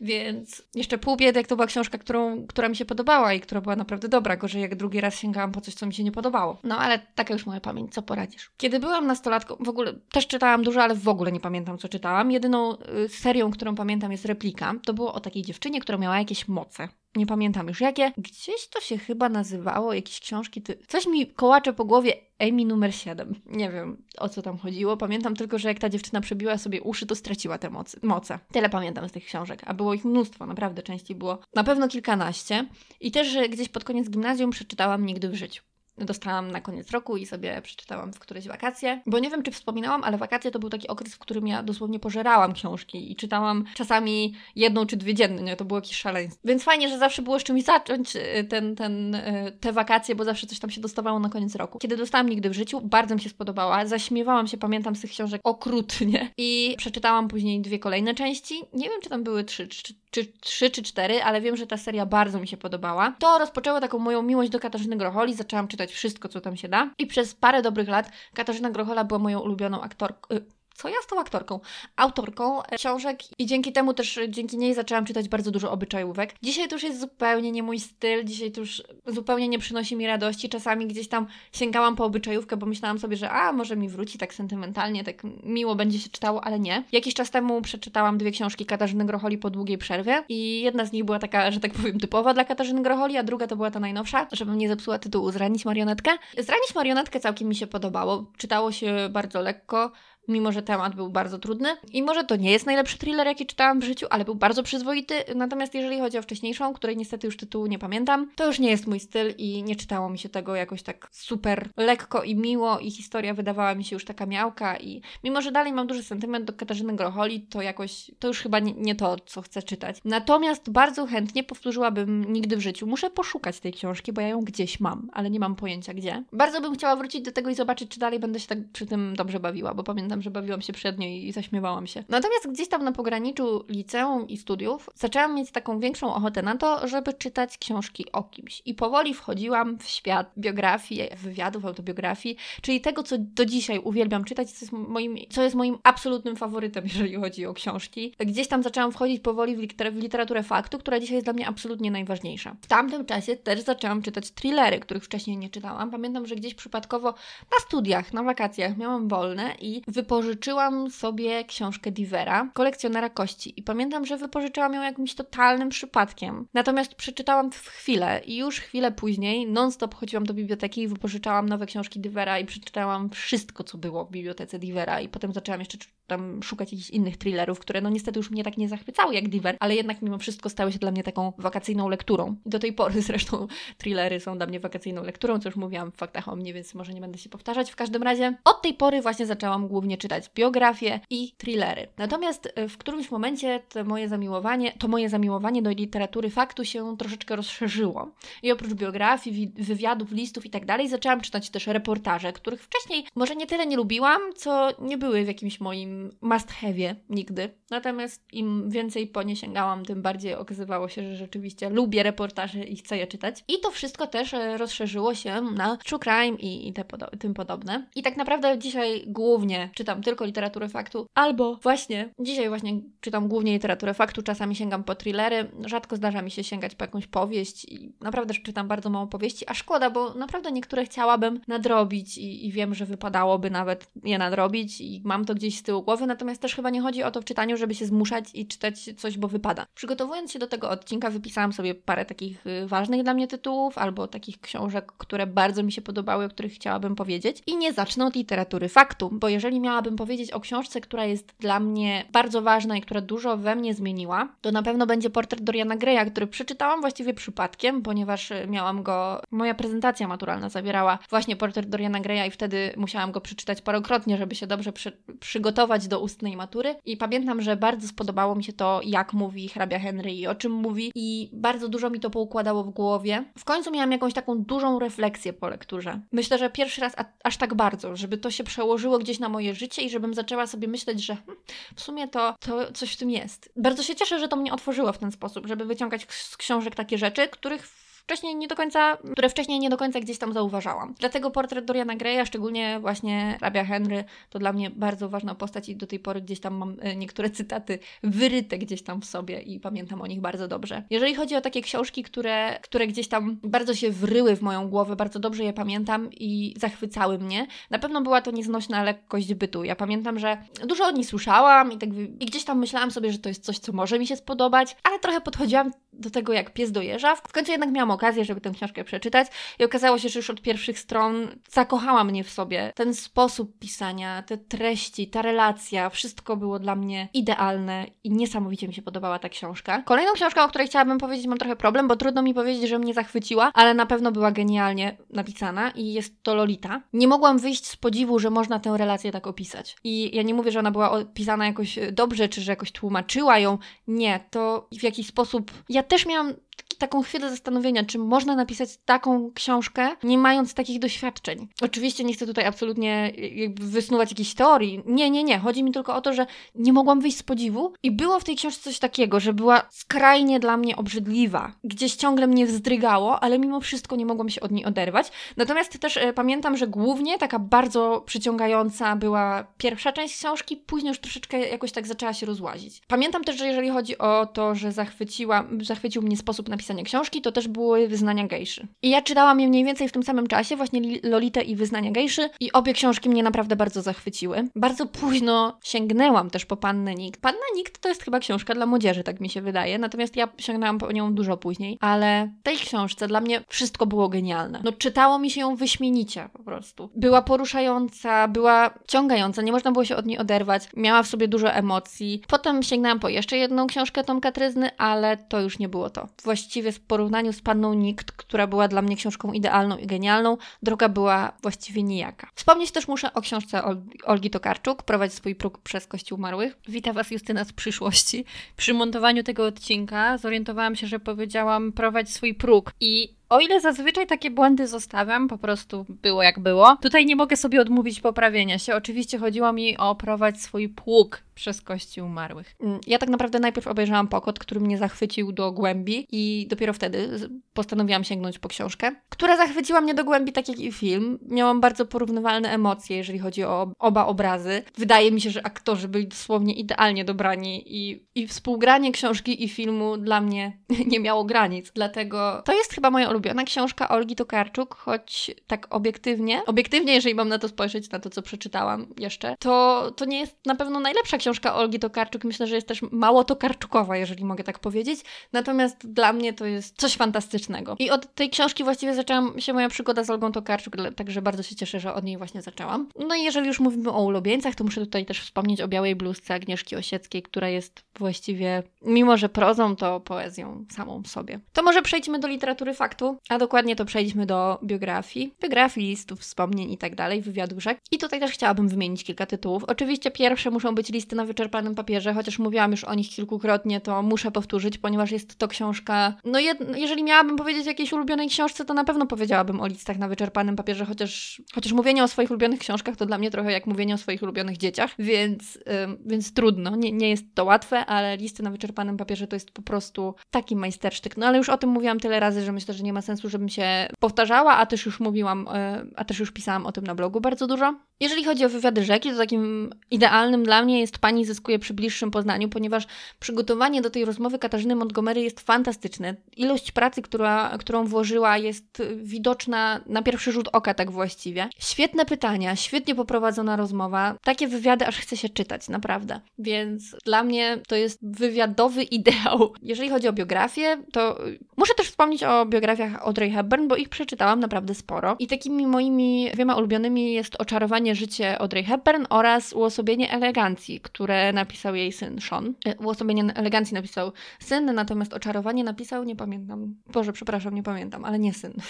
więc 0.00 0.62
jeszcze 0.74 0.98
pół 0.98 1.16
biedy, 1.16 1.40
jak 1.40 1.46
to 1.46 1.56
była 1.56 1.66
książka, 1.66 1.98
którą, 1.98 2.46
która 2.46 2.68
mi 2.68 2.76
się 2.76 2.84
podobała 2.84 3.32
i 3.32 3.40
która 3.40 3.60
była 3.60 3.76
naprawdę 3.76 4.08
dobra, 4.08 4.36
gorzej 4.36 4.62
jak 4.62 4.74
drugi 4.74 5.00
raz 5.00 5.14
sięgałam 5.14 5.52
po 5.52 5.60
coś, 5.60 5.74
co 5.74 5.86
mi 5.86 5.94
się 5.94 6.04
nie 6.04 6.12
podobało. 6.12 6.58
No 6.64 6.78
ale 6.78 6.98
taka 7.14 7.34
już 7.34 7.46
moja 7.46 7.60
pamięć, 7.60 7.94
co 7.94 8.02
poradzisz. 8.02 8.50
Kiedy 8.56 8.80
byłam 8.80 9.06
nastolatką, 9.06 9.56
w 9.60 9.68
ogóle 9.68 9.92
też 10.12 10.26
czytałam 10.26 10.62
dużo, 10.62 10.82
ale 10.82 10.94
w 10.94 11.08
ogóle 11.08 11.32
nie 11.32 11.40
pamiętam, 11.40 11.78
co 11.78 11.88
czytałam. 11.88 12.30
Jedyną 12.30 12.76
y, 13.04 13.08
serią, 13.08 13.50
którą 13.50 13.74
pamiętam 13.74 14.12
jest 14.12 14.24
Replika. 14.24 14.74
To 14.84 14.94
było 14.94 15.14
o 15.18 15.20
takiej 15.20 15.42
dziewczynie, 15.42 15.80
która 15.80 15.98
miała 15.98 16.18
jakieś 16.18 16.48
moce. 16.48 16.88
Nie 17.16 17.26
pamiętam 17.26 17.68
już 17.68 17.80
jakie. 17.80 18.12
Gdzieś 18.16 18.68
to 18.68 18.80
się 18.80 18.98
chyba 18.98 19.28
nazywało, 19.28 19.92
jakieś 19.92 20.20
książki. 20.20 20.62
Ty... 20.62 20.78
Coś 20.88 21.06
mi 21.06 21.26
kołacze 21.26 21.72
po 21.72 21.84
głowie. 21.84 22.12
Amy 22.38 22.64
numer 22.64 22.94
7. 22.94 23.34
Nie 23.46 23.70
wiem 23.70 24.02
o 24.18 24.28
co 24.28 24.42
tam 24.42 24.58
chodziło. 24.58 24.96
Pamiętam 24.96 25.36
tylko, 25.36 25.58
że 25.58 25.68
jak 25.68 25.78
ta 25.78 25.88
dziewczyna 25.88 26.20
przebiła 26.20 26.58
sobie 26.58 26.82
uszy, 26.82 27.06
to 27.06 27.14
straciła 27.14 27.58
te 27.58 27.70
mocy, 27.70 28.00
moce. 28.02 28.38
Tyle 28.52 28.68
pamiętam 28.68 29.08
z 29.08 29.12
tych 29.12 29.24
książek, 29.24 29.62
a 29.66 29.74
było 29.74 29.94
ich 29.94 30.04
mnóstwo, 30.04 30.46
naprawdę 30.46 30.82
częściej 30.82 31.16
było. 31.16 31.38
Na 31.54 31.64
pewno 31.64 31.88
kilkanaście. 31.88 32.66
I 33.00 33.10
też 33.10 33.28
że 33.28 33.48
gdzieś 33.48 33.68
pod 33.68 33.84
koniec 33.84 34.10
gimnazjum 34.10 34.50
przeczytałam 34.50 35.06
Nigdy 35.06 35.28
w 35.28 35.34
życiu 35.34 35.62
dostałam 36.00 36.50
na 36.50 36.60
koniec 36.60 36.90
roku 36.90 37.16
i 37.16 37.26
sobie 37.26 37.62
przeczytałam 37.62 38.12
w 38.12 38.18
któreś 38.18 38.48
wakacje. 38.48 39.02
Bo 39.06 39.18
nie 39.18 39.30
wiem, 39.30 39.42
czy 39.42 39.50
wspominałam, 39.50 40.04
ale 40.04 40.18
wakacje 40.18 40.50
to 40.50 40.58
był 40.58 40.70
taki 40.70 40.88
okres, 40.88 41.14
w 41.14 41.18
którym 41.18 41.46
ja 41.46 41.62
dosłownie 41.62 41.98
pożerałam 41.98 42.52
książki 42.52 43.12
i 43.12 43.16
czytałam 43.16 43.64
czasami 43.74 44.34
jedną 44.56 44.86
czy 44.86 44.96
dwie 44.96 45.14
dziennie. 45.14 45.56
To 45.56 45.64
było 45.64 45.78
jakieś 45.78 45.96
szaleństwo. 45.96 46.40
Więc 46.44 46.64
fajnie, 46.64 46.88
że 46.88 46.98
zawsze 46.98 47.22
było 47.22 47.40
z 47.40 47.44
czymś 47.44 47.64
zacząć 47.64 48.16
y, 48.16 48.44
ten, 48.44 48.76
ten, 48.76 49.14
y, 49.14 49.58
te 49.60 49.72
wakacje, 49.72 50.14
bo 50.14 50.24
zawsze 50.24 50.46
coś 50.46 50.58
tam 50.58 50.70
się 50.70 50.80
dostawało 50.80 51.18
na 51.18 51.28
koniec 51.28 51.54
roku. 51.54 51.78
Kiedy 51.78 51.96
dostałam 51.96 52.28
Nigdy 52.28 52.50
w 52.50 52.54
życiu, 52.54 52.80
bardzo 52.80 53.14
mi 53.14 53.20
się 53.20 53.28
spodobała. 53.28 53.86
Zaśmiewałam 53.86 54.46
się, 54.46 54.56
pamiętam, 54.56 54.96
z 54.96 55.00
tych 55.00 55.10
książek 55.10 55.40
okrutnie. 55.44 56.32
I 56.36 56.74
przeczytałam 56.78 57.28
później 57.28 57.60
dwie 57.60 57.78
kolejne 57.78 58.14
części. 58.14 58.54
Nie 58.72 58.88
wiem, 58.88 59.00
czy 59.02 59.10
tam 59.10 59.24
były 59.24 59.44
trzy, 59.44 59.68
czy, 59.68 59.94
czy 60.10 60.26
trzy 60.40 60.70
czy 60.70 60.82
cztery, 60.82 61.22
ale 61.22 61.40
wiem, 61.40 61.56
że 61.56 61.66
ta 61.66 61.76
seria 61.76 62.06
bardzo 62.06 62.40
mi 62.40 62.48
się 62.48 62.56
podobała. 62.56 63.14
To 63.18 63.38
rozpoczęło 63.38 63.80
taką 63.80 63.98
moją 63.98 64.22
miłość 64.22 64.50
do 64.50 64.60
Katarzyny 64.60 64.96
Grocholi. 64.96 65.34
Zaczęłam 65.34 65.68
czytać 65.68 65.87
wszystko, 65.92 66.28
co 66.28 66.40
tam 66.40 66.56
się 66.56 66.68
da. 66.68 66.90
I 66.98 67.06
przez 67.06 67.34
parę 67.34 67.62
dobrych 67.62 67.88
lat 67.88 68.10
Katarzyna 68.34 68.70
Grochola 68.70 69.04
była 69.04 69.18
moją 69.18 69.40
ulubioną 69.40 69.80
aktorką. 69.80 70.34
Y, 70.34 70.57
co 70.78 70.88
ja 70.88 70.96
z 71.02 71.06
tą 71.06 71.20
aktorką? 71.20 71.60
Autorką 71.96 72.62
książek 72.76 73.40
i 73.40 73.46
dzięki 73.46 73.72
temu 73.72 73.94
też, 73.94 74.20
dzięki 74.28 74.58
niej 74.58 74.74
zaczęłam 74.74 75.04
czytać 75.04 75.28
bardzo 75.28 75.50
dużo 75.50 75.70
obyczajówek. 75.70 76.34
Dzisiaj 76.42 76.68
to 76.68 76.74
już 76.74 76.82
jest 76.82 77.00
zupełnie 77.00 77.52
nie 77.52 77.62
mój 77.62 77.80
styl, 77.80 78.24
dzisiaj 78.24 78.52
to 78.52 78.60
już 78.60 78.82
zupełnie 79.06 79.48
nie 79.48 79.58
przynosi 79.58 79.96
mi 79.96 80.06
radości. 80.06 80.48
Czasami 80.48 80.86
gdzieś 80.86 81.08
tam 81.08 81.26
sięgałam 81.52 81.96
po 81.96 82.04
obyczajówkę, 82.04 82.56
bo 82.56 82.66
myślałam 82.66 82.98
sobie, 82.98 83.16
że 83.16 83.30
a, 83.30 83.52
może 83.52 83.76
mi 83.76 83.88
wróci 83.88 84.18
tak 84.18 84.34
sentymentalnie, 84.34 85.04
tak 85.04 85.22
miło 85.42 85.74
będzie 85.74 85.98
się 85.98 86.10
czytało, 86.10 86.44
ale 86.44 86.60
nie. 86.60 86.84
Jakiś 86.92 87.14
czas 87.14 87.30
temu 87.30 87.62
przeczytałam 87.62 88.18
dwie 88.18 88.30
książki 88.30 88.66
Katarzyny 88.66 89.04
Grocholi 89.04 89.38
po 89.38 89.50
długiej 89.50 89.78
przerwie 89.78 90.24
i 90.28 90.60
jedna 90.60 90.84
z 90.84 90.92
nich 90.92 91.04
była 91.04 91.18
taka, 91.18 91.50
że 91.50 91.60
tak 91.60 91.72
powiem, 91.72 92.00
typowa 92.00 92.34
dla 92.34 92.44
Katarzyny 92.44 92.82
Grocholi, 92.82 93.16
a 93.16 93.22
druga 93.22 93.46
to 93.46 93.56
była 93.56 93.70
ta 93.70 93.80
najnowsza, 93.80 94.26
żebym 94.32 94.58
nie 94.58 94.68
zepsuła 94.68 94.98
tytułu 94.98 95.30
Zranić 95.30 95.64
marionetkę. 95.64 96.10
Zranić 96.38 96.74
marionetkę 96.74 97.20
całkiem 97.20 97.48
mi 97.48 97.54
się 97.54 97.66
podobało. 97.66 98.26
Czytało 98.36 98.72
się 98.72 99.08
bardzo 99.10 99.40
lekko 99.40 99.92
mimo 100.28 100.52
że 100.52 100.62
temat 100.62 100.94
był 100.94 101.10
bardzo 101.10 101.38
trudny. 101.38 101.68
I 101.92 102.02
może 102.02 102.24
to 102.24 102.36
nie 102.36 102.50
jest 102.50 102.66
najlepszy 102.66 102.98
thriller, 102.98 103.26
jaki 103.26 103.46
czytałam 103.46 103.80
w 103.80 103.84
życiu, 103.84 104.06
ale 104.10 104.24
był 104.24 104.34
bardzo 104.34 104.62
przyzwoity. 104.62 105.14
Natomiast 105.34 105.74
jeżeli 105.74 106.00
chodzi 106.00 106.18
o 106.18 106.22
wcześniejszą, 106.22 106.74
której 106.74 106.96
niestety 106.96 107.26
już 107.26 107.36
tytułu 107.36 107.66
nie 107.66 107.78
pamiętam, 107.78 108.30
to 108.36 108.46
już 108.46 108.58
nie 108.58 108.70
jest 108.70 108.86
mój 108.86 109.00
styl 109.00 109.34
i 109.38 109.62
nie 109.62 109.76
czytało 109.76 110.10
mi 110.10 110.18
się 110.18 110.28
tego 110.28 110.54
jakoś 110.54 110.82
tak 110.82 111.08
super 111.12 111.68
lekko 111.76 112.22
i 112.22 112.36
miło 112.36 112.78
i 112.78 112.90
historia 112.90 113.34
wydawała 113.34 113.74
mi 113.74 113.84
się 113.84 113.96
już 113.96 114.04
taka 114.04 114.26
miałka 114.26 114.76
i 114.76 115.02
mimo, 115.24 115.42
że 115.42 115.52
dalej 115.52 115.72
mam 115.72 115.86
duży 115.86 116.02
sentyment 116.02 116.44
do 116.44 116.52
Katarzyny 116.52 116.96
Grocholi, 116.96 117.40
to 117.40 117.62
jakoś, 117.62 118.10
to 118.18 118.28
już 118.28 118.40
chyba 118.40 118.58
nie, 118.58 118.72
nie 118.72 118.94
to, 118.94 119.16
co 119.26 119.42
chcę 119.42 119.62
czytać. 119.62 120.00
Natomiast 120.04 120.70
bardzo 120.70 121.06
chętnie 121.06 121.44
powtórzyłabym 121.44 122.32
nigdy 122.32 122.56
w 122.56 122.60
życiu. 122.60 122.86
Muszę 122.86 123.10
poszukać 123.10 123.60
tej 123.60 123.72
książki, 123.72 124.12
bo 124.12 124.20
ja 124.20 124.28
ją 124.28 124.40
gdzieś 124.40 124.80
mam, 124.80 125.10
ale 125.12 125.30
nie 125.30 125.40
mam 125.40 125.56
pojęcia 125.56 125.94
gdzie. 125.94 126.24
Bardzo 126.32 126.60
bym 126.60 126.74
chciała 126.74 126.96
wrócić 126.96 127.22
do 127.22 127.32
tego 127.32 127.50
i 127.50 127.54
zobaczyć, 127.54 127.90
czy 127.90 128.00
dalej 128.00 128.18
będę 128.18 128.40
się 128.40 128.46
tak 128.46 128.58
przy 128.72 128.86
tym 128.86 129.16
dobrze 129.16 129.40
bawiła, 129.40 129.74
bo 129.74 129.84
pamiętam, 129.84 130.17
pamiętam, 130.18 130.22
że 130.22 130.30
bawiłam 130.30 130.62
się 130.62 130.72
przed 130.72 130.98
nią 130.98 131.06
i 131.06 131.32
zaśmiewałam 131.32 131.86
się. 131.86 132.04
Natomiast 132.08 132.48
gdzieś 132.52 132.68
tam 132.68 132.84
na 132.84 132.92
pograniczu 132.92 133.64
liceum 133.68 134.28
i 134.28 134.36
studiów 134.36 134.90
zaczęłam 134.94 135.34
mieć 135.34 135.50
taką 135.50 135.80
większą 135.80 136.14
ochotę 136.14 136.42
na 136.42 136.56
to, 136.56 136.88
żeby 136.88 137.12
czytać 137.12 137.58
książki 137.58 138.12
o 138.12 138.22
kimś. 138.22 138.62
I 138.64 138.74
powoli 138.74 139.14
wchodziłam 139.14 139.78
w 139.78 139.84
świat 139.84 140.32
biografii, 140.38 141.08
wywiadów, 141.22 141.64
autobiografii, 141.64 142.36
czyli 142.62 142.80
tego, 142.80 143.02
co 143.02 143.16
do 143.18 143.44
dzisiaj 143.44 143.78
uwielbiam 143.78 144.24
czytać, 144.24 144.50
co 144.50 144.64
jest 144.64 144.72
moim, 144.72 145.16
co 145.30 145.42
jest 145.42 145.54
moim 145.54 145.78
absolutnym 145.82 146.36
faworytem, 146.36 146.84
jeżeli 146.92 147.14
chodzi 147.14 147.46
o 147.46 147.54
książki. 147.54 148.14
Gdzieś 148.18 148.48
tam 148.48 148.62
zaczęłam 148.62 148.92
wchodzić 148.92 149.20
powoli 149.20 149.56
w, 149.56 149.58
liter 149.58 149.92
w 149.92 149.96
literaturę 149.96 150.42
faktu, 150.42 150.78
która 150.78 151.00
dzisiaj 151.00 151.14
jest 151.14 151.26
dla 151.26 151.32
mnie 151.32 151.48
absolutnie 151.48 151.90
najważniejsza. 151.90 152.56
W 152.60 152.66
tamtym 152.66 153.06
czasie 153.06 153.36
też 153.36 153.60
zaczęłam 153.60 154.02
czytać 154.02 154.30
thrillery, 154.30 154.80
których 154.80 155.04
wcześniej 155.04 155.36
nie 155.36 155.50
czytałam. 155.50 155.90
Pamiętam, 155.90 156.26
że 156.26 156.36
gdzieś 156.36 156.54
przypadkowo 156.54 157.14
na 157.52 157.58
studiach, 157.66 158.12
na 158.12 158.22
wakacjach 158.22 158.76
miałam 158.76 159.08
wolne 159.08 159.54
i 159.60 159.68
i 159.68 159.82
wypożyczyłam 160.08 160.90
sobie 160.90 161.44
książkę 161.44 161.90
Divera, 161.92 162.50
kolekcjonera 162.54 163.10
kości. 163.10 163.60
I 163.60 163.62
pamiętam, 163.62 164.06
że 164.06 164.16
wypożyczyłam 164.16 164.74
ją 164.74 164.82
jakimś 164.82 165.14
totalnym 165.14 165.68
przypadkiem. 165.68 166.46
Natomiast 166.54 166.94
przeczytałam 166.94 167.52
w 167.52 167.68
chwilę 167.68 168.20
i 168.24 168.36
już 168.36 168.60
chwilę 168.60 168.92
później 168.92 169.46
non-stop 169.46 169.94
chodziłam 169.94 170.24
do 170.24 170.34
biblioteki 170.34 170.82
i 170.82 170.88
wypożyczałam 170.88 171.48
nowe 171.48 171.66
książki 171.66 172.00
Divera 172.00 172.38
i 172.38 172.46
przeczytałam 172.46 173.10
wszystko, 173.10 173.64
co 173.64 173.78
było 173.78 174.04
w 174.04 174.10
bibliotece 174.10 174.58
Divera 174.58 175.00
i 175.00 175.08
potem 175.08 175.32
zaczęłam 175.32 175.60
jeszcze 175.60 175.78
tam 176.08 176.42
szukać 176.42 176.72
jakichś 176.72 176.90
innych 176.90 177.16
thrillerów, 177.16 177.58
które 177.60 177.80
no 177.80 177.90
niestety 177.90 178.18
już 178.18 178.30
mnie 178.30 178.44
tak 178.44 178.56
nie 178.56 178.68
zachwycały 178.68 179.14
jak 179.14 179.28
Diver, 179.28 179.56
ale 179.60 179.74
jednak 179.74 180.02
mimo 180.02 180.18
wszystko 180.18 180.48
stały 180.48 180.72
się 180.72 180.78
dla 180.78 180.90
mnie 180.90 181.02
taką 181.02 181.32
wakacyjną 181.38 181.88
lekturą. 181.88 182.36
Do 182.46 182.58
tej 182.58 182.72
pory 182.72 183.02
zresztą 183.02 183.46
thrillery 183.78 184.20
są 184.20 184.36
dla 184.36 184.46
mnie 184.46 184.60
wakacyjną 184.60 185.02
lekturą, 185.02 185.38
co 185.38 185.48
już 185.48 185.56
mówiłam 185.56 185.92
w 185.92 185.96
faktach 185.96 186.28
o 186.28 186.36
mnie, 186.36 186.54
więc 186.54 186.74
może 186.74 186.94
nie 186.94 187.00
będę 187.00 187.18
się 187.18 187.28
powtarzać. 187.28 187.70
W 187.70 187.76
każdym 187.76 188.02
razie 188.02 188.34
od 188.44 188.62
tej 188.62 188.74
pory 188.74 189.02
właśnie 189.02 189.26
zaczęłam 189.26 189.68
głównie 189.68 189.96
czytać 189.96 190.30
biografie 190.34 191.00
i 191.10 191.32
thrillery. 191.38 191.88
Natomiast 191.98 192.52
e, 192.54 192.68
w 192.68 192.78
którymś 192.78 193.10
momencie 193.10 193.60
to 193.68 193.84
moje 193.84 194.08
zamiłowanie, 194.08 194.72
to 194.78 194.88
moje 194.88 195.08
zamiłowanie 195.08 195.62
do 195.62 195.70
literatury 195.70 196.30
faktu 196.30 196.64
się 196.64 196.96
troszeczkę 196.96 197.36
rozszerzyło. 197.36 198.10
I 198.42 198.52
oprócz 198.52 198.72
biografii, 198.72 199.52
wywiadów, 199.58 200.12
listów 200.12 200.46
i 200.46 200.50
tak 200.50 200.64
dalej, 200.64 200.88
zaczęłam 200.88 201.20
czytać 201.20 201.50
też 201.50 201.66
reportaże, 201.66 202.32
których 202.32 202.62
wcześniej 202.62 203.06
może 203.14 203.36
nie 203.36 203.46
tyle 203.46 203.66
nie 203.66 203.76
lubiłam, 203.76 204.20
co 204.36 204.68
nie 204.78 204.98
były 204.98 205.24
w 205.24 205.28
jakimś 205.28 205.60
moim 205.60 205.97
must 206.20 206.50
have'ie 206.50 206.94
nigdy. 207.08 207.50
Natomiast 207.70 208.22
im 208.32 208.70
więcej 208.70 209.06
po 209.06 209.22
nie 209.22 209.36
sięgałam, 209.36 209.84
tym 209.84 210.02
bardziej 210.02 210.34
okazywało 210.34 210.88
się, 210.88 211.02
że 211.02 211.16
rzeczywiście 211.16 211.70
lubię 211.70 212.02
reportaże 212.02 212.64
i 212.64 212.76
chcę 212.76 212.98
je 212.98 213.06
czytać. 213.06 213.44
I 213.48 213.60
to 213.60 213.70
wszystko 213.70 214.06
też 214.06 214.34
e, 214.34 214.56
rozszerzyło 214.56 215.14
się 215.14 215.40
na 215.40 215.76
true 215.76 215.98
crime 215.98 216.36
i, 216.38 216.68
i 216.68 216.72
te 216.72 216.84
podo 216.84 217.06
tym 217.18 217.34
podobne. 217.34 217.86
I 217.96 218.02
tak 218.02 218.16
naprawdę 218.16 218.58
dzisiaj 218.58 219.04
głównie 219.06 219.70
czytam 219.74 220.02
tylko 220.02 220.24
literaturę 220.24 220.68
faktu, 220.68 221.06
albo 221.14 221.56
właśnie 221.56 222.08
dzisiaj 222.20 222.48
właśnie 222.48 222.80
czytam 223.00 223.28
głównie 223.28 223.52
literaturę 223.52 223.94
faktu, 223.94 224.22
czasami 224.22 224.56
sięgam 224.56 224.84
po 224.84 224.94
thrillery, 224.94 225.50
rzadko 225.66 225.96
zdarza 225.96 226.22
mi 226.22 226.30
się 226.30 226.44
sięgać 226.44 226.74
po 226.74 226.84
jakąś 226.84 227.06
powieść 227.06 227.64
i 227.64 227.92
naprawdę 228.00 228.34
czytam 228.34 228.68
bardzo 228.68 228.90
mało 228.90 229.06
powieści, 229.06 229.44
a 229.48 229.54
szkoda, 229.54 229.90
bo 229.90 230.14
naprawdę 230.14 230.52
niektóre 230.52 230.84
chciałabym 230.84 231.40
nadrobić 231.48 232.18
i, 232.18 232.46
i 232.46 232.52
wiem, 232.52 232.74
że 232.74 232.86
wypadałoby 232.86 233.50
nawet 233.50 233.90
je 234.04 234.18
nadrobić 234.18 234.80
i 234.80 235.02
mam 235.04 235.24
to 235.24 235.34
gdzieś 235.34 235.58
z 235.58 235.62
tyłu 235.62 235.82
głowy, 235.88 236.06
natomiast 236.06 236.42
też 236.42 236.54
chyba 236.54 236.70
nie 236.70 236.80
chodzi 236.80 237.02
o 237.02 237.10
to 237.10 237.20
w 237.20 237.24
czytaniu, 237.24 237.56
żeby 237.56 237.74
się 237.74 237.86
zmuszać 237.86 238.24
i 238.34 238.46
czytać 238.46 238.90
coś, 238.96 239.18
bo 239.18 239.28
wypada. 239.28 239.66
Przygotowując 239.74 240.32
się 240.32 240.38
do 240.38 240.46
tego 240.46 240.70
odcinka, 240.70 241.10
wypisałam 241.10 241.52
sobie 241.52 241.74
parę 241.74 242.04
takich 242.04 242.46
y, 242.46 242.66
ważnych 242.66 243.02
dla 243.02 243.14
mnie 243.14 243.28
tytułów 243.28 243.78
albo 243.78 244.06
takich 244.06 244.40
książek, 244.40 244.92
które 244.98 245.26
bardzo 245.26 245.62
mi 245.62 245.72
się 245.72 245.82
podobały, 245.82 246.24
o 246.24 246.28
których 246.28 246.52
chciałabym 246.52 246.96
powiedzieć. 246.96 247.42
I 247.46 247.56
nie 247.56 247.72
zacznę 247.72 248.06
od 248.06 248.16
literatury 248.16 248.68
faktu, 248.68 249.10
bo 249.12 249.28
jeżeli 249.28 249.60
miałabym 249.60 249.96
powiedzieć 249.96 250.30
o 250.30 250.40
książce, 250.40 250.80
która 250.80 251.04
jest 251.04 251.34
dla 251.40 251.60
mnie 251.60 252.04
bardzo 252.12 252.42
ważna 252.42 252.76
i 252.76 252.80
która 252.80 253.00
dużo 253.00 253.36
we 253.36 253.56
mnie 253.56 253.74
zmieniła, 253.74 254.28
to 254.40 254.52
na 254.52 254.62
pewno 254.62 254.86
będzie 254.86 255.10
portret 255.10 255.42
Doriana 255.42 255.76
Greya, 255.76 256.10
który 256.10 256.26
przeczytałam 256.26 256.80
właściwie 256.80 257.14
przypadkiem, 257.14 257.82
ponieważ 257.82 258.30
y, 258.30 258.46
miałam 258.48 258.82
go, 258.82 259.22
moja 259.30 259.54
prezentacja 259.54 260.08
maturalna 260.08 260.48
zawierała 260.48 260.98
właśnie 261.10 261.36
portret 261.36 261.68
Doriana 261.68 262.00
Greya 262.00 262.28
i 262.28 262.30
wtedy 262.30 262.72
musiałam 262.76 263.12
go 263.12 263.20
przeczytać 263.20 263.62
parokrotnie, 263.62 264.16
żeby 264.16 264.34
się 264.34 264.46
dobrze 264.46 264.72
przy, 264.72 264.92
przygotować 265.20 265.77
do 265.86 266.00
ustnej 266.00 266.36
matury. 266.36 266.76
I 266.84 266.96
pamiętam, 266.96 267.42
że 267.42 267.56
bardzo 267.56 267.88
spodobało 267.88 268.34
mi 268.34 268.44
się 268.44 268.52
to, 268.52 268.80
jak 268.84 269.12
mówi 269.12 269.48
hrabia 269.48 269.78
Henry 269.78 270.12
i 270.12 270.26
o 270.26 270.34
czym 270.34 270.52
mówi, 270.52 270.92
i 270.94 271.30
bardzo 271.32 271.68
dużo 271.68 271.90
mi 271.90 272.00
to 272.00 272.10
poukładało 272.10 272.64
w 272.64 272.70
głowie. 272.70 273.24
W 273.38 273.44
końcu 273.44 273.70
miałam 273.70 273.92
jakąś 273.92 274.14
taką 274.14 274.38
dużą 274.38 274.78
refleksję 274.78 275.32
po 275.32 275.48
lekturze. 275.48 276.00
Myślę, 276.12 276.38
że 276.38 276.50
pierwszy 276.50 276.80
raz 276.80 276.92
a, 276.96 277.04
aż 277.24 277.36
tak 277.36 277.54
bardzo, 277.54 277.96
żeby 277.96 278.18
to 278.18 278.30
się 278.30 278.44
przełożyło 278.44 278.98
gdzieś 278.98 279.18
na 279.18 279.28
moje 279.28 279.54
życie 279.54 279.82
i 279.82 279.90
żebym 279.90 280.14
zaczęła 280.14 280.46
sobie 280.46 280.68
myśleć, 280.68 281.04
że 281.04 281.16
hmm, 281.16 281.36
w 281.74 281.80
sumie 281.80 282.08
to, 282.08 282.34
to 282.40 282.72
coś 282.72 282.92
w 282.92 282.96
tym 282.96 283.10
jest. 283.10 283.52
Bardzo 283.56 283.82
się 283.82 283.94
cieszę, 283.94 284.18
że 284.18 284.28
to 284.28 284.36
mnie 284.36 284.52
otworzyło 284.52 284.92
w 284.92 284.98
ten 284.98 285.12
sposób, 285.12 285.46
żeby 285.46 285.64
wyciągać 285.64 286.06
z 286.10 286.36
książek 286.36 286.74
takie 286.74 286.98
rzeczy, 286.98 287.28
których 287.28 287.87
wcześniej 288.08 288.36
nie 288.36 288.48
do 288.48 288.56
końca, 288.56 288.96
które 289.12 289.28
wcześniej 289.28 289.58
nie 289.58 289.70
do 289.70 289.76
końca 289.76 290.00
gdzieś 290.00 290.18
tam 290.18 290.32
zauważałam. 290.32 290.94
Dlatego 290.98 291.30
portret 291.30 291.64
Doriana 291.64 291.96
Greya, 291.96 292.26
szczególnie 292.26 292.78
właśnie 292.80 293.36
hrabia 293.38 293.64
Henry, 293.64 294.04
to 294.30 294.38
dla 294.38 294.52
mnie 294.52 294.70
bardzo 294.70 295.08
ważna 295.08 295.34
postać 295.34 295.68
i 295.68 295.76
do 295.76 295.86
tej 295.86 295.98
pory 295.98 296.20
gdzieś 296.20 296.40
tam 296.40 296.54
mam 296.54 296.76
e, 296.80 296.96
niektóre 296.96 297.30
cytaty 297.30 297.78
wyryte 298.02 298.58
gdzieś 298.58 298.82
tam 298.82 299.00
w 299.00 299.04
sobie 299.04 299.40
i 299.40 299.60
pamiętam 299.60 300.02
o 300.02 300.06
nich 300.06 300.20
bardzo 300.20 300.48
dobrze. 300.48 300.82
Jeżeli 300.90 301.14
chodzi 301.14 301.36
o 301.36 301.40
takie 301.40 301.62
książki, 301.62 302.02
które, 302.02 302.58
które 302.62 302.86
gdzieś 302.86 303.08
tam 303.08 303.38
bardzo 303.42 303.74
się 303.74 303.90
wryły 303.90 304.36
w 304.36 304.42
moją 304.42 304.68
głowę, 304.68 304.96
bardzo 304.96 305.18
dobrze 305.18 305.44
je 305.44 305.52
pamiętam 305.52 306.10
i 306.12 306.54
zachwycały 306.58 307.18
mnie, 307.18 307.46
na 307.70 307.78
pewno 307.78 308.02
była 308.02 308.20
to 308.20 308.30
nieznośna 308.30 308.82
lekkość 308.82 309.34
bytu. 309.34 309.64
Ja 309.64 309.76
pamiętam, 309.76 310.18
że 310.18 310.38
dużo 310.66 310.84
o 310.84 310.90
niej 310.90 311.04
słyszałam 311.04 311.72
i, 311.72 311.78
tak, 311.78 311.88
i 312.20 312.26
gdzieś 312.26 312.44
tam 312.44 312.58
myślałam 312.58 312.90
sobie, 312.90 313.12
że 313.12 313.18
to 313.18 313.28
jest 313.28 313.44
coś, 313.44 313.58
co 313.58 313.72
może 313.72 313.98
mi 313.98 314.06
się 314.06 314.16
spodobać, 314.16 314.76
ale 314.82 314.98
trochę 314.98 315.20
podchodziłam 315.20 315.70
do 315.92 316.10
tego 316.10 316.32
jak 316.32 316.52
pies 316.52 316.72
do 316.72 316.82
jeża. 316.82 317.16
W 317.16 317.32
końcu 317.32 317.52
jednak 317.52 317.70
miałam 317.70 317.90
okazję, 317.98 318.24
żeby 318.24 318.40
tę 318.40 318.50
książkę 318.50 318.84
przeczytać 318.84 319.26
i 319.58 319.64
okazało 319.64 319.98
się, 319.98 320.08
że 320.08 320.18
już 320.18 320.30
od 320.30 320.42
pierwszych 320.42 320.78
stron 320.78 321.28
zakochała 321.50 322.04
mnie 322.04 322.24
w 322.24 322.30
sobie. 322.30 322.72
Ten 322.74 322.94
sposób 322.94 323.58
pisania, 323.58 324.22
te 324.22 324.38
treści, 324.38 325.08
ta 325.08 325.22
relacja, 325.22 325.90
wszystko 325.90 326.36
było 326.36 326.58
dla 326.58 326.76
mnie 326.76 327.08
idealne 327.14 327.86
i 328.04 328.10
niesamowicie 328.10 328.68
mi 328.68 328.74
się 328.74 328.82
podobała 328.82 329.18
ta 329.18 329.28
książka. 329.28 329.82
Kolejną 329.82 330.12
książką, 330.12 330.44
o 330.44 330.48
której 330.48 330.66
chciałabym 330.66 330.98
powiedzieć, 330.98 331.26
mam 331.26 331.38
trochę 331.38 331.56
problem, 331.56 331.88
bo 331.88 331.96
trudno 331.96 332.22
mi 332.22 332.34
powiedzieć, 332.34 332.68
że 332.68 332.78
mnie 332.78 332.94
zachwyciła, 332.94 333.50
ale 333.54 333.74
na 333.74 333.86
pewno 333.86 334.12
była 334.12 334.32
genialnie 334.32 334.96
napisana 335.10 335.70
i 335.70 335.92
jest 335.92 336.22
to 336.22 336.34
Lolita. 336.34 336.82
Nie 336.92 337.08
mogłam 337.08 337.38
wyjść 337.38 337.66
z 337.66 337.76
podziwu, 337.76 338.18
że 338.18 338.30
można 338.30 338.60
tę 338.60 338.74
relację 338.76 339.12
tak 339.12 339.26
opisać. 339.26 339.76
I 339.84 340.16
ja 340.16 340.22
nie 340.22 340.34
mówię, 340.34 340.52
że 340.52 340.58
ona 340.58 340.70
była 340.70 340.90
opisana 340.90 341.46
jakoś 341.46 341.78
dobrze, 341.92 342.28
czy 342.28 342.40
że 342.40 342.52
jakoś 342.52 342.72
tłumaczyła 342.72 343.38
ją. 343.38 343.58
Nie, 343.88 344.20
to 344.30 344.68
w 344.78 344.82
jakiś 344.82 345.06
sposób 345.06 345.52
ja 345.68 345.82
też 345.82 346.06
miałam 346.06 346.34
taką 346.78 347.02
chwilę 347.02 347.30
zastanowienia, 347.30 347.84
czy 347.84 347.98
można 347.98 348.36
napisać 348.36 348.76
taką 348.84 349.30
książkę, 349.34 349.88
nie 350.02 350.18
mając 350.18 350.54
takich 350.54 350.78
doświadczeń. 350.78 351.48
Oczywiście 351.60 352.04
nie 352.04 352.14
chcę 352.14 352.26
tutaj 352.26 352.46
absolutnie 352.46 353.12
jakby 353.34 353.64
wysnuwać 353.64 354.10
jakiejś 354.10 354.34
teorii. 354.34 354.82
Nie, 354.86 355.10
nie, 355.10 355.24
nie. 355.24 355.38
Chodzi 355.38 355.62
mi 355.62 355.72
tylko 355.72 355.94
o 355.94 356.00
to, 356.00 356.12
że 356.12 356.26
nie 356.54 356.72
mogłam 356.72 357.00
wyjść 357.00 357.18
z 357.18 357.22
podziwu 357.22 357.72
i 357.82 357.90
było 357.90 358.20
w 358.20 358.24
tej 358.24 358.36
książce 358.36 358.62
coś 358.62 358.78
takiego, 358.78 359.20
że 359.20 359.32
była 359.32 359.62
skrajnie 359.70 360.40
dla 360.40 360.56
mnie 360.56 360.76
obrzydliwa. 360.76 361.52
Gdzieś 361.64 361.94
ciągle 361.94 362.26
mnie 362.26 362.46
wzdrygało, 362.46 363.20
ale 363.20 363.38
mimo 363.38 363.60
wszystko 363.60 363.96
nie 363.96 364.06
mogłam 364.06 364.30
się 364.30 364.40
od 364.40 364.50
niej 364.50 364.64
oderwać. 364.64 365.12
Natomiast 365.36 365.78
też 365.78 365.96
e, 365.96 366.12
pamiętam, 366.12 366.56
że 366.56 366.66
głównie 366.66 367.18
taka 367.18 367.38
bardzo 367.38 368.02
przyciągająca 368.06 368.96
była 368.96 369.46
pierwsza 369.58 369.92
część 369.92 370.18
książki, 370.18 370.56
później 370.56 370.88
już 370.88 370.98
troszeczkę 370.98 371.38
jakoś 371.40 371.72
tak 371.72 371.86
zaczęła 371.86 372.12
się 372.12 372.26
rozłazić. 372.26 372.82
Pamiętam 372.86 373.24
też, 373.24 373.38
że 373.38 373.46
jeżeli 373.46 373.70
chodzi 373.70 373.98
o 373.98 374.26
to, 374.26 374.54
że 374.54 374.72
zachwyciła, 374.72 375.44
zachwycił 375.62 376.02
mnie 376.02 376.16
sposób 376.16 376.48
napisania 376.48 376.67
napisania 376.68 376.84
książki, 376.84 377.22
to 377.22 377.32
też 377.32 377.48
były 377.48 377.88
Wyznania 377.88 378.26
Gejszy. 378.26 378.66
I 378.82 378.90
ja 378.90 379.02
czytałam 379.02 379.40
je 379.40 379.48
mniej 379.48 379.64
więcej 379.64 379.88
w 379.88 379.92
tym 379.92 380.02
samym 380.02 380.26
czasie, 380.26 380.56
właśnie 380.56 380.80
Lolitę 381.02 381.42
i 381.42 381.56
Wyznania 381.56 381.90
Gejszy 381.90 382.30
i 382.40 382.52
obie 382.52 382.72
książki 382.72 383.08
mnie 383.08 383.22
naprawdę 383.22 383.56
bardzo 383.56 383.82
zachwyciły. 383.82 384.48
Bardzo 384.56 384.86
późno 384.86 385.58
sięgnęłam 385.62 386.30
też 386.30 386.46
po 386.46 386.56
Pannę 386.56 386.94
Nikt. 386.94 387.20
Panna 387.20 387.38
Nikt 387.56 387.80
to 387.80 387.88
jest 387.88 388.02
chyba 388.02 388.18
książka 388.20 388.54
dla 388.54 388.66
młodzieży, 388.66 389.04
tak 389.04 389.20
mi 389.20 389.30
się 389.30 389.42
wydaje, 389.42 389.78
natomiast 389.78 390.16
ja 390.16 390.28
sięgnęłam 390.38 390.78
po 390.78 390.92
nią 390.92 391.14
dużo 391.14 391.36
później, 391.36 391.78
ale 391.80 392.30
w 392.40 392.42
tej 392.42 392.56
książce 392.56 393.08
dla 393.08 393.20
mnie 393.20 393.40
wszystko 393.48 393.86
było 393.86 394.08
genialne. 394.08 394.60
No 394.64 394.72
czytało 394.72 395.18
mi 395.18 395.30
się 395.30 395.40
ją 395.40 395.56
wyśmienicie 395.56 396.28
po 396.32 396.42
prostu. 396.42 396.90
Była 396.96 397.22
poruszająca, 397.22 398.28
była 398.28 398.70
ciągająca, 398.88 399.42
nie 399.42 399.52
można 399.52 399.72
było 399.72 399.84
się 399.84 399.96
od 399.96 400.06
niej 400.06 400.18
oderwać, 400.18 400.62
miała 400.76 401.02
w 401.02 401.06
sobie 401.06 401.28
dużo 401.28 401.52
emocji. 401.52 402.22
Potem 402.28 402.62
sięgnęłam 402.62 403.00
po 403.00 403.08
jeszcze 403.08 403.36
jedną 403.36 403.66
książkę 403.66 404.04
Tomka 404.04 404.32
Tryzny, 404.32 404.76
ale 404.78 405.16
to 405.16 405.40
już 405.40 405.58
nie 405.58 405.68
było 405.68 405.90
to. 405.90 406.08
Właściwie 406.24 406.57
właściwie 406.62 406.84
w 406.84 406.86
porównaniu 406.86 407.32
z 407.32 407.40
Panną 407.40 407.74
Nikt, 407.74 408.12
która 408.12 408.46
była 408.46 408.68
dla 408.68 408.82
mnie 408.82 408.96
książką 408.96 409.32
idealną 409.32 409.76
i 409.76 409.86
genialną, 409.86 410.36
droga 410.62 410.88
była 410.88 411.32
właściwie 411.42 411.82
nijaka. 411.82 412.30
Wspomnieć 412.34 412.70
też 412.70 412.88
muszę 412.88 413.14
o 413.14 413.20
książce 413.20 413.62
Olgi 414.04 414.30
Tokarczuk, 414.30 414.82
Prowadź 414.82 415.12
swój 415.12 415.34
próg 415.34 415.58
przez 415.58 415.86
Kościół 415.86 416.18
Umarłych. 416.18 416.58
Witam 416.68 416.94
Was 416.94 417.10
Justyna 417.10 417.44
z 417.44 417.52
przyszłości. 417.52 418.24
Przy 418.56 418.74
montowaniu 418.74 419.22
tego 419.22 419.46
odcinka 419.46 420.18
zorientowałam 420.18 420.76
się, 420.76 420.86
że 420.86 421.00
powiedziałam 421.00 421.72
prowadź 421.72 422.10
swój 422.10 422.34
próg 422.34 422.72
i 422.80 423.18
o 423.28 423.40
ile 423.40 423.60
zazwyczaj 423.60 424.06
takie 424.06 424.30
błędy 424.30 424.66
zostawiam, 424.66 425.28
po 425.28 425.38
prostu 425.38 425.86
było 425.88 426.22
jak 426.22 426.40
było, 426.40 426.76
tutaj 426.76 427.06
nie 427.06 427.16
mogę 427.16 427.36
sobie 427.36 427.60
odmówić 427.60 428.00
poprawienia 428.00 428.58
się. 428.58 428.74
Oczywiście 428.74 429.18
chodziło 429.18 429.52
mi 429.52 429.76
o 429.76 429.94
prowadź 429.94 430.42
swój 430.42 430.68
pług 430.68 431.22
przez 431.38 431.62
kości 431.62 432.00
umarłych. 432.00 432.54
Mm, 432.60 432.80
ja 432.86 432.98
tak 432.98 433.08
naprawdę 433.08 433.38
najpierw 433.38 433.66
obejrzałam 433.66 434.08
Pokot, 434.08 434.38
który 434.38 434.60
mnie 434.60 434.78
zachwycił 434.78 435.32
do 435.32 435.52
głębi 435.52 436.06
i 436.12 436.46
dopiero 436.50 436.72
wtedy 436.72 437.08
postanowiłam 437.54 438.04
sięgnąć 438.04 438.38
po 438.38 438.48
książkę, 438.48 438.92
która 439.08 439.36
zachwyciła 439.36 439.80
mnie 439.80 439.94
do 439.94 440.04
głębi, 440.04 440.32
tak 440.32 440.48
jak 440.48 440.58
i 440.58 440.72
film. 440.72 441.18
Miałam 441.22 441.60
bardzo 441.60 441.86
porównywalne 441.86 442.50
emocje, 442.50 442.96
jeżeli 442.96 443.18
chodzi 443.18 443.44
o 443.44 443.72
oba 443.78 444.06
obrazy. 444.06 444.62
Wydaje 444.76 445.12
mi 445.12 445.20
się, 445.20 445.30
że 445.30 445.46
aktorzy 445.46 445.88
byli 445.88 446.08
dosłownie 446.08 446.54
idealnie 446.54 447.04
dobrani 447.04 447.62
i, 447.66 448.06
i 448.14 448.26
współgranie 448.26 448.92
książki 448.92 449.44
i 449.44 449.48
filmu 449.48 449.96
dla 449.96 450.20
mnie 450.20 450.58
nie 450.92 451.00
miało 451.00 451.24
granic. 451.24 451.70
Dlatego 451.74 452.42
to 452.44 452.52
jest 452.52 452.72
chyba 452.72 452.90
moja 452.90 453.10
ulubiona 453.10 453.44
książka 453.44 453.88
Olgi 453.88 454.16
Tokarczuk, 454.16 454.74
choć 454.74 455.30
tak 455.46 455.66
obiektywnie, 455.70 456.42
obiektywnie, 456.46 456.94
jeżeli 456.94 457.14
mam 457.14 457.28
na 457.28 457.38
to 457.38 457.48
spojrzeć, 457.48 457.90
na 457.90 457.98
to, 457.98 458.10
co 458.10 458.22
przeczytałam 458.22 458.86
jeszcze, 458.98 459.36
to, 459.38 459.90
to 459.96 460.04
nie 460.04 460.20
jest 460.20 460.36
na 460.46 460.54
pewno 460.54 460.80
najlepsza 460.80 461.18
książka 461.18 461.27
książka 461.28 461.54
Olgi 461.54 461.78
Tokarczuk 461.78 462.24
myślę, 462.24 462.46
że 462.46 462.54
jest 462.54 462.68
też 462.68 462.82
mało 462.90 463.24
tokarczukowa, 463.24 463.96
jeżeli 463.96 464.24
mogę 464.24 464.44
tak 464.44 464.58
powiedzieć. 464.58 465.00
Natomiast 465.32 465.92
dla 465.92 466.12
mnie 466.12 466.32
to 466.32 466.44
jest 466.44 466.76
coś 466.76 466.96
fantastycznego. 466.96 467.76
I 467.78 467.90
od 467.90 468.14
tej 468.14 468.30
książki 468.30 468.64
właściwie 468.64 468.94
zaczęłam 468.94 469.40
się 469.40 469.52
moja 469.52 469.68
przygoda 469.68 470.04
z 470.04 470.10
Olgą 470.10 470.32
Tokarczuk, 470.32 470.76
także 470.96 471.22
bardzo 471.22 471.42
się 471.42 471.56
cieszę, 471.56 471.80
że 471.80 471.94
od 471.94 472.04
niej 472.04 472.18
właśnie 472.18 472.42
zaczęłam. 472.42 472.88
No 473.08 473.14
i 473.14 473.22
jeżeli 473.22 473.46
już 473.46 473.60
mówimy 473.60 473.90
o 473.90 474.04
ulubieńcach, 474.04 474.54
to 474.54 474.64
muszę 474.64 474.80
tutaj 474.80 475.06
też 475.06 475.20
wspomnieć 475.20 475.60
o 475.60 475.68
Białej 475.68 475.96
Bluzce 475.96 476.34
Agnieszki 476.34 476.76
Osieckiej, 476.76 477.22
która 477.22 477.48
jest 477.48 477.84
właściwie, 477.98 478.62
mimo 478.82 479.16
że 479.16 479.28
prozą, 479.28 479.76
to 479.76 480.00
poezją 480.00 480.64
samą 480.70 481.02
sobie. 481.06 481.40
To 481.52 481.62
może 481.62 481.82
przejdźmy 481.82 482.18
do 482.18 482.28
literatury 482.28 482.74
faktu, 482.74 483.18
a 483.28 483.38
dokładnie 483.38 483.76
to 483.76 483.84
przejdźmy 483.84 484.26
do 484.26 484.58
biografii, 484.64 485.34
biografii, 485.42 485.88
listów, 485.88 486.20
wspomnień 486.20 486.72
i 486.72 486.78
tak 486.78 486.94
dalej, 486.94 487.22
wywiadów 487.22 487.62
rzek. 487.62 487.78
I 487.90 487.98
tutaj 487.98 488.20
też 488.20 488.30
chciałabym 488.30 488.68
wymienić 488.68 489.04
kilka 489.04 489.26
tytułów. 489.26 489.64
Oczywiście 489.64 490.10
pierwsze 490.10 490.50
muszą 490.50 490.74
być 490.74 490.88
listy 490.88 491.16
na 491.18 491.24
wyczerpanym 491.24 491.74
papierze, 491.74 492.14
chociaż 492.14 492.38
mówiłam 492.38 492.70
już 492.70 492.84
o 492.84 492.94
nich 492.94 493.08
kilkukrotnie, 493.08 493.80
to 493.80 494.02
muszę 494.02 494.30
powtórzyć, 494.30 494.78
ponieważ 494.78 495.10
jest 495.10 495.38
to 495.38 495.48
książka. 495.48 496.14
No, 496.24 496.38
jed... 496.38 496.58
jeżeli 496.76 497.04
miałabym 497.04 497.36
powiedzieć 497.36 497.66
o 497.66 497.70
jakiejś 497.70 497.92
ulubionej 497.92 498.28
książce, 498.28 498.64
to 498.64 498.74
na 498.74 498.84
pewno 498.84 499.06
powiedziałabym 499.06 499.60
o 499.60 499.66
listach 499.66 499.98
na 499.98 500.08
wyczerpanym 500.08 500.56
papierze, 500.56 500.84
chociaż, 500.84 501.42
chociaż 501.54 501.72
mówienie 501.72 502.04
o 502.04 502.08
swoich 502.08 502.30
ulubionych 502.30 502.60
książkach 502.60 502.96
to 502.96 503.06
dla 503.06 503.18
mnie 503.18 503.30
trochę 503.30 503.52
jak 503.52 503.66
mówienie 503.66 503.94
o 503.94 503.98
swoich 503.98 504.22
ulubionych 504.22 504.56
dzieciach, 504.56 504.90
więc, 504.98 505.58
więc 506.06 506.34
trudno. 506.34 506.76
Nie, 506.76 506.92
nie 506.92 507.10
jest 507.10 507.24
to 507.34 507.44
łatwe, 507.44 507.86
ale 507.86 508.16
listy 508.16 508.42
na 508.42 508.50
wyczerpanym 508.50 508.96
papierze 508.96 509.26
to 509.26 509.36
jest 509.36 509.50
po 509.50 509.62
prostu 509.62 510.14
taki 510.30 510.56
majstersztyk. 510.56 511.16
No 511.16 511.26
ale 511.26 511.38
już 511.38 511.48
o 511.48 511.58
tym 511.58 511.70
mówiłam 511.70 512.00
tyle 512.00 512.20
razy, 512.20 512.44
że 512.44 512.52
myślę, 512.52 512.74
że 512.74 512.84
nie 512.84 512.92
ma 512.92 513.02
sensu, 513.02 513.28
żebym 513.28 513.48
się 513.48 513.88
powtarzała, 513.98 514.56
a 514.56 514.66
też 514.66 514.86
już 514.86 515.00
mówiłam, 515.00 515.48
yy, 515.84 515.92
a 515.96 516.04
też 516.04 516.18
już 516.18 516.30
pisałam 516.30 516.66
o 516.66 516.72
tym 516.72 516.84
na 516.84 516.94
blogu 516.94 517.20
bardzo 517.20 517.46
dużo. 517.46 517.74
Jeżeli 518.00 518.24
chodzi 518.24 518.44
o 518.44 518.48
wywiady 518.48 518.84
rzeki, 518.84 519.10
to 519.10 519.16
takim 519.16 519.70
idealnym 519.90 520.44
dla 520.44 520.62
mnie 520.62 520.80
jest 520.80 520.98
Pani 520.98 521.24
zyskuje 521.24 521.58
przy 521.58 521.74
bliższym 521.74 522.10
poznaniu, 522.10 522.48
ponieważ 522.48 522.86
przygotowanie 523.20 523.82
do 523.82 523.90
tej 523.90 524.04
rozmowy 524.04 524.38
Katarzyny 524.38 524.76
Montgomery 524.76 525.20
jest 525.20 525.40
fantastyczne. 525.40 526.14
Ilość 526.36 526.72
pracy, 526.72 527.02
która, 527.02 527.58
którą 527.58 527.84
włożyła, 527.84 528.38
jest 528.38 528.82
widoczna 528.96 529.80
na 529.86 530.02
pierwszy 530.02 530.32
rzut 530.32 530.48
oka, 530.52 530.74
tak 530.74 530.90
właściwie. 530.90 531.48
Świetne 531.58 532.04
pytania, 532.04 532.56
świetnie 532.56 532.94
poprowadzona 532.94 533.56
rozmowa. 533.56 534.18
Takie 534.24 534.48
wywiady 534.48 534.86
aż 534.86 534.98
chce 534.98 535.16
się 535.16 535.28
czytać, 535.28 535.68
naprawdę. 535.68 536.20
Więc 536.38 536.96
dla 537.04 537.24
mnie 537.24 537.58
to 537.68 537.76
jest 537.76 537.98
wywiadowy 538.02 538.82
ideał. 538.98 539.52
Jeżeli 539.62 539.90
chodzi 539.90 540.08
o 540.08 540.12
biografię, 540.12 540.82
to 540.92 541.18
muszę 541.56 541.74
też 541.74 541.87
wspomnieć 541.98 542.24
o 542.24 542.46
biografiach 542.46 543.06
Audrey 543.06 543.30
Hepburn, 543.30 543.68
bo 543.68 543.76
ich 543.76 543.88
przeczytałam 543.88 544.40
naprawdę 544.40 544.74
sporo. 544.74 545.16
I 545.18 545.26
takimi 545.26 545.66
moimi 545.66 546.30
dwiema 546.34 546.56
ulubionymi 546.56 547.12
jest 547.12 547.36
Oczarowanie 547.36 547.94
życie 547.94 548.38
Audrey 548.38 548.64
Hepburn 548.64 549.04
oraz 549.10 549.52
Uosobienie 549.52 550.10
elegancji, 550.10 550.80
które 550.80 551.32
napisał 551.32 551.74
jej 551.74 551.92
syn 551.92 552.20
Sean. 552.20 552.54
E, 552.66 552.76
uosobienie 552.76 553.24
elegancji 553.34 553.74
napisał 553.74 554.12
syn, 554.40 554.74
natomiast 554.74 555.14
Oczarowanie 555.14 555.64
napisał, 555.64 556.04
nie 556.04 556.16
pamiętam. 556.16 556.74
Boże, 556.92 557.12
przepraszam, 557.12 557.54
nie 557.54 557.62
pamiętam, 557.62 558.04
ale 558.04 558.18
nie 558.18 558.34
syn. 558.34 558.52